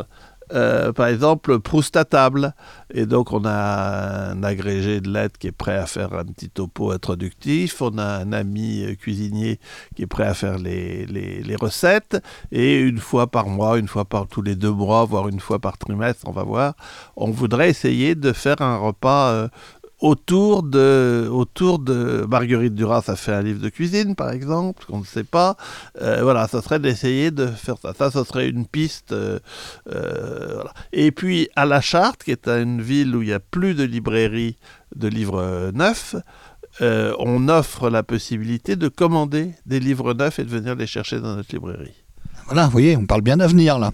Euh, 0.53 0.93
par 0.93 1.09
exemple, 1.09 1.59
Proust 1.59 1.97
à 1.97 2.05
table. 2.05 2.55
Et 2.93 3.07
donc, 3.07 3.33
on 3.33 3.45
a 3.45 4.31
un 4.33 4.43
agrégé 4.43 5.01
de 5.01 5.11
lettres 5.11 5.39
qui 5.39 5.49
est 5.49 5.53
prêt 5.53 5.77
à 5.77 5.87
faire 5.87 6.13
un 6.15 6.25
petit 6.25 6.49
topo 6.49 6.91
introductif. 6.91 7.83
On 7.83 7.99
a 7.99 8.05
un 8.05 8.33
ami 8.33 8.85
euh, 8.85 8.95
cuisinier 8.95 9.61
qui 9.95 10.03
est 10.03 10.07
prêt 10.07 10.27
à 10.27 10.35
faire 10.35 10.59
les, 10.59 11.07
les, 11.07 11.57
recettes. 11.57 12.23
Et 12.53 12.79
une 12.81 12.99
fois 12.99 13.27
par 13.27 13.49
mois, 13.49 13.79
une 13.79 13.89
fois 13.89 14.05
par 14.05 14.27
tous 14.27 14.43
les 14.43 14.55
deux 14.55 14.71
mois, 14.71 15.05
voire 15.05 15.29
une 15.29 15.41
fois 15.41 15.59
par 15.59 15.77
trimestre, 15.77 16.27
on 16.29 16.33
va 16.33 16.45
voir, 16.45 16.75
on 17.17 17.31
voudrait 17.31 17.69
essayer 17.69 18.15
de 18.15 18.33
faire 18.33 18.63
un 18.63 18.77
repas 18.77 19.33
euh, 19.33 19.49
autour 20.01 20.63
de, 20.63 21.29
autour 21.31 21.79
de 21.79 22.25
Marguerite 22.29 22.75
Duras 22.75 23.05
a 23.09 23.17
fait 23.17 23.33
un 23.33 23.43
livre 23.43 23.61
de 23.61 23.69
cuisine, 23.69 24.15
par 24.15 24.31
exemple, 24.31 24.85
qu'on 24.87 25.01
ne 25.01 25.05
sait 25.05 25.25
pas. 25.25 25.57
Euh, 26.01 26.23
voilà, 26.23 26.47
ça 26.47 26.63
serait 26.63 26.79
d'essayer 26.79 27.31
de 27.31 27.47
faire 27.47 27.77
ça. 27.79 27.93
Ça, 27.95 28.11
ce 28.11 28.23
serait 28.25 28.49
une 28.49 28.67
piste. 28.67 29.13
euh, 29.13 29.39
euh. 29.93 30.63
Et 30.93 31.11
puis, 31.11 31.49
à 31.57 31.67
La 31.67 31.81
Charte, 31.81 32.23
qui 32.23 32.31
est 32.31 32.49
une 32.49 32.81
ville 32.81 33.15
où 33.15 33.23
il 33.23 33.29
n'y 33.29 33.33
a 33.33 33.41
plus 33.41 33.75
de 33.75 33.85
librairie 33.85 34.57
de 34.95 35.09
livres 35.09 35.71
neufs, 35.75 36.15
on 36.81 37.49
offre 37.49 37.91
la 37.91 38.03
possibilité 38.03 38.77
de 38.77 38.89
commander 38.89 39.53
des 39.67 39.81
livres 39.81 40.15
neufs 40.15 40.39
et 40.39 40.45
de 40.45 40.51
venir 40.51 40.77
les 40.77 40.87
chercher 40.87 41.19
dans 41.21 41.35
notre 41.35 41.53
librairie. 41.53 41.95
Voilà, 42.47 42.67
vous 42.67 42.71
voyez, 42.71 42.97
on 42.97 43.05
parle 43.05 43.23
bien 43.23 43.37
d'avenir 43.37 43.79
là. 43.79 43.93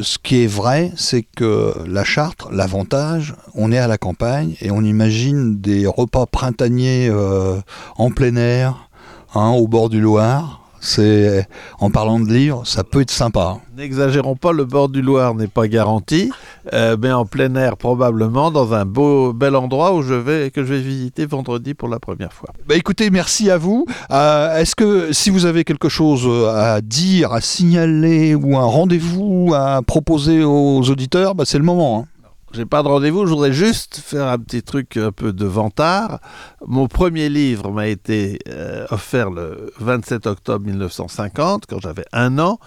Ce 0.00 0.18
qui 0.18 0.42
est 0.42 0.46
vrai, 0.46 0.92
c'est 0.96 1.22
que 1.22 1.74
la 1.86 2.04
Chartre, 2.04 2.50
l'avantage, 2.52 3.34
on 3.54 3.72
est 3.72 3.78
à 3.78 3.86
la 3.86 3.98
campagne 3.98 4.54
et 4.60 4.70
on 4.70 4.82
imagine 4.82 5.60
des 5.60 5.86
repas 5.86 6.26
printaniers 6.26 7.08
euh, 7.10 7.56
en 7.96 8.10
plein 8.10 8.36
air, 8.36 8.88
hein, 9.34 9.50
au 9.50 9.68
bord 9.68 9.88
du 9.88 10.00
Loir. 10.00 10.57
C'est, 10.80 11.46
en 11.80 11.90
parlant 11.90 12.20
de 12.20 12.32
livres, 12.32 12.62
ça 12.66 12.84
peut 12.84 13.00
être 13.00 13.10
sympa. 13.10 13.58
N'exagérons 13.76 14.36
pas, 14.36 14.52
le 14.52 14.64
bord 14.64 14.88
du 14.88 15.02
Loir 15.02 15.34
n'est 15.34 15.46
pas 15.48 15.68
garanti, 15.68 16.30
euh, 16.72 16.96
mais 17.00 17.12
en 17.12 17.24
plein 17.26 17.54
air 17.54 17.76
probablement, 17.76 18.50
dans 18.50 18.74
un 18.74 18.84
beau, 18.84 19.32
bel 19.32 19.54
endroit 19.56 19.94
où 19.94 20.02
je 20.02 20.14
vais, 20.14 20.50
que 20.50 20.64
je 20.64 20.72
vais 20.74 20.80
visiter 20.80 21.26
vendredi 21.26 21.74
pour 21.74 21.88
la 21.88 21.98
première 21.98 22.32
fois. 22.32 22.50
Bah 22.68 22.74
écoutez, 22.76 23.10
merci 23.10 23.50
à 23.50 23.58
vous. 23.58 23.86
Euh, 24.10 24.56
Est-ce 24.58 24.74
que 24.76 25.12
si 25.12 25.30
vous 25.30 25.44
avez 25.46 25.64
quelque 25.64 25.88
chose 25.88 26.28
à 26.48 26.80
dire, 26.80 27.32
à 27.32 27.40
signaler 27.40 28.34
ou 28.34 28.56
un 28.56 28.64
rendez-vous 28.64 29.52
à 29.54 29.80
proposer 29.82 30.42
aux 30.44 30.82
auditeurs, 30.90 31.34
bah 31.34 31.44
c'est 31.46 31.58
le 31.58 31.64
moment. 31.64 32.00
hein. 32.00 32.04
J'ai 32.52 32.64
pas 32.64 32.82
de 32.82 32.88
rendez-vous, 32.88 33.26
je 33.26 33.30
voudrais 33.32 33.52
juste 33.52 33.98
faire 33.98 34.26
un 34.28 34.38
petit 34.38 34.62
truc 34.62 34.96
un 34.96 35.12
peu 35.12 35.32
de 35.34 35.44
vantard. 35.44 36.18
Mon 36.66 36.88
premier 36.88 37.28
livre 37.28 37.70
m'a 37.70 37.86
été 37.88 38.38
euh, 38.48 38.86
offert 38.90 39.30
le 39.30 39.70
27 39.80 40.26
octobre 40.26 40.64
1950, 40.66 41.66
quand 41.68 41.78
j'avais 41.80 42.06
un 42.12 42.38
an, 42.38 42.58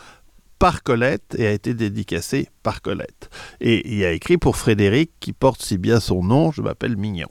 par 0.60 0.84
Colette 0.84 1.36
et 1.38 1.48
a 1.48 1.52
été 1.52 1.74
dédicacé 1.74 2.50
par 2.62 2.84
Colette. 2.84 3.32
Et 3.60 3.96
il 3.98 4.06
a 4.06 4.12
écrit 4.12 4.38
pour 4.38 4.56
Frédéric, 4.56 5.12
qui 5.20 5.34
porte 5.34 5.64
si 5.64 5.80
bien 5.80 6.00
son 6.00 6.24
nom, 6.24 6.52
je 6.52 6.62
m'appelle 6.62 6.96
Mignon. 6.96 7.30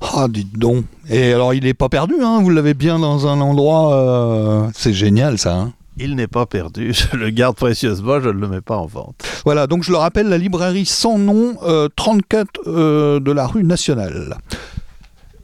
Ah, 0.00 0.26
dites 0.28 0.58
donc. 0.58 0.84
Et 1.08 1.32
alors, 1.34 1.54
il 1.54 1.62
n'est 1.64 1.74
pas 1.74 1.88
perdu, 1.88 2.14
hein 2.20 2.40
Vous 2.42 2.50
l'avez 2.50 2.74
bien 2.74 2.98
dans 2.98 3.28
un 3.28 3.40
endroit. 3.40 3.94
euh, 3.94 4.68
C'est 4.74 4.92
génial, 4.94 5.38
ça. 5.38 5.54
hein 5.56 5.72
Il 6.02 6.16
n'est 6.16 6.26
pas 6.28 6.46
perdu, 6.46 6.92
je 7.12 7.16
le 7.16 7.30
garde 7.30 7.56
précieusement, 7.56 8.20
je 8.20 8.28
ne 8.28 8.40
le 8.40 8.48
mets 8.48 8.60
pas 8.62 8.76
en 8.76 8.86
vente. 8.86 9.22
voilà, 9.44 9.66
donc 9.66 9.82
je 9.84 9.90
le 9.90 9.98
rappelle, 9.98 10.28
la 10.28 10.38
librairie 10.38 10.86
sans 10.86 11.18
nom, 11.18 11.56
euh, 11.62 11.88
34 11.94 12.48
euh, 12.66 13.20
de 13.20 13.30
la 13.32 13.46
rue 13.46 13.64
nationale. 13.64 14.36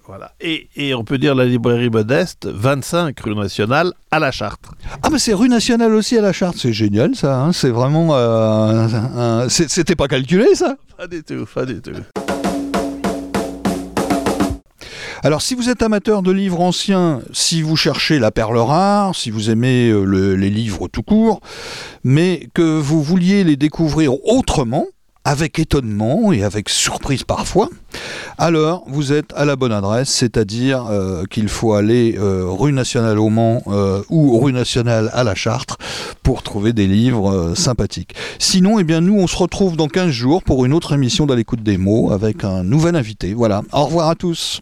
Voilà. 0.09 0.31
Et, 0.41 0.69
et 0.77 0.95
on 0.95 1.03
peut 1.03 1.19
dire 1.19 1.35
la 1.35 1.45
librairie 1.45 1.91
modeste, 1.91 2.47
25 2.47 3.19
rue 3.21 3.35
nationale, 3.35 3.93
à 4.13 4.21
la 4.21 4.31
Chartre. 4.31 4.71
Ah, 5.03 5.09
mais 5.11 5.19
c'est 5.19 5.35
rue 5.35 5.49
nationale 5.49 5.93
aussi 5.95 6.17
à 6.17 6.21
la 6.23 6.33
charte. 6.33 6.57
C'est 6.57 6.73
génial, 6.73 7.17
ça. 7.17 7.41
hein 7.41 7.53
c'est 7.53 7.71
vraiment. 7.71 8.11
euh, 8.13 9.49
C'était 9.49 9.97
pas 9.97 10.07
calculé, 10.07 10.55
ça 10.55 10.77
Pas 10.97 11.09
du 11.09 11.25
tout, 11.25 11.45
pas 11.53 11.67
du 11.67 11.81
tout. 11.83 11.91
Alors, 15.27 15.43
si 15.43 15.57
vous 15.57 15.69
êtes 15.71 15.83
amateur 15.83 16.23
de 16.23 16.31
livres 16.31 16.61
anciens, 16.61 17.21
si 17.33 17.61
vous 17.61 17.75
cherchez 17.75 18.21
la 18.21 18.31
perle 18.31 18.59
rare, 18.59 19.13
si 19.17 19.33
vous 19.33 19.51
aimez 19.51 19.89
euh, 19.89 20.05
le- 20.05 20.37
les 20.37 20.51
livres 20.51 20.87
tout 20.87 21.03
court, 21.03 21.41
mais 22.05 22.49
que 22.55 22.79
vous 22.79 23.03
vouliez 23.03 23.43
les 23.43 23.57
découvrir 23.57 24.13
autrement, 24.25 24.87
avec 25.25 25.59
étonnement 25.59 26.33
et 26.33 26.45
avec 26.45 26.69
surprise 26.69 27.25
parfois, 27.25 27.69
alors 28.39 28.85
vous 28.87 29.13
êtes 29.13 29.33
à 29.35 29.45
la 29.45 29.57
bonne 29.57 29.73
adresse, 29.73 30.11
c'est-à-dire 30.11 30.87
euh, 30.89 31.25
qu'il 31.29 31.49
faut 31.49 31.73
aller 31.73 32.15
euh, 32.17 32.45
rue 32.49 32.73
nationale 32.73 33.19
au 33.19 33.29
Mans 33.29 33.65
ou 34.09 34.39
rue 34.39 34.53
nationale 34.53 35.11
à 35.13 35.25
la 35.25 35.35
Chartre 35.35 35.77
pour 36.23 36.45
trouver 36.45 36.73
des 36.73 36.87
livres 36.87 37.55
sympathiques. 37.57 38.15
Sinon, 38.39 38.79
eh 38.79 38.85
bien, 38.85 39.01
nous, 39.01 39.19
on 39.19 39.27
se 39.27 39.37
retrouve 39.37 39.77
dans 39.77 39.89
15 39.89 40.11
jours 40.11 40.45
pour 40.45 40.65
une 40.65 40.73
autre 40.73 40.93
émission 40.93 41.27
d'à 41.27 41.35
l'écoute 41.35 41.65
des 41.65 41.79
mots 41.79 42.13
avec 42.13 42.45
un 42.45 42.63
nouvel 42.63 42.95
invité. 42.95 43.35
Voilà. 43.35 43.63
Au 43.73 43.87
revoir 43.87 44.09
à 44.09 44.15
tous. 44.15 44.61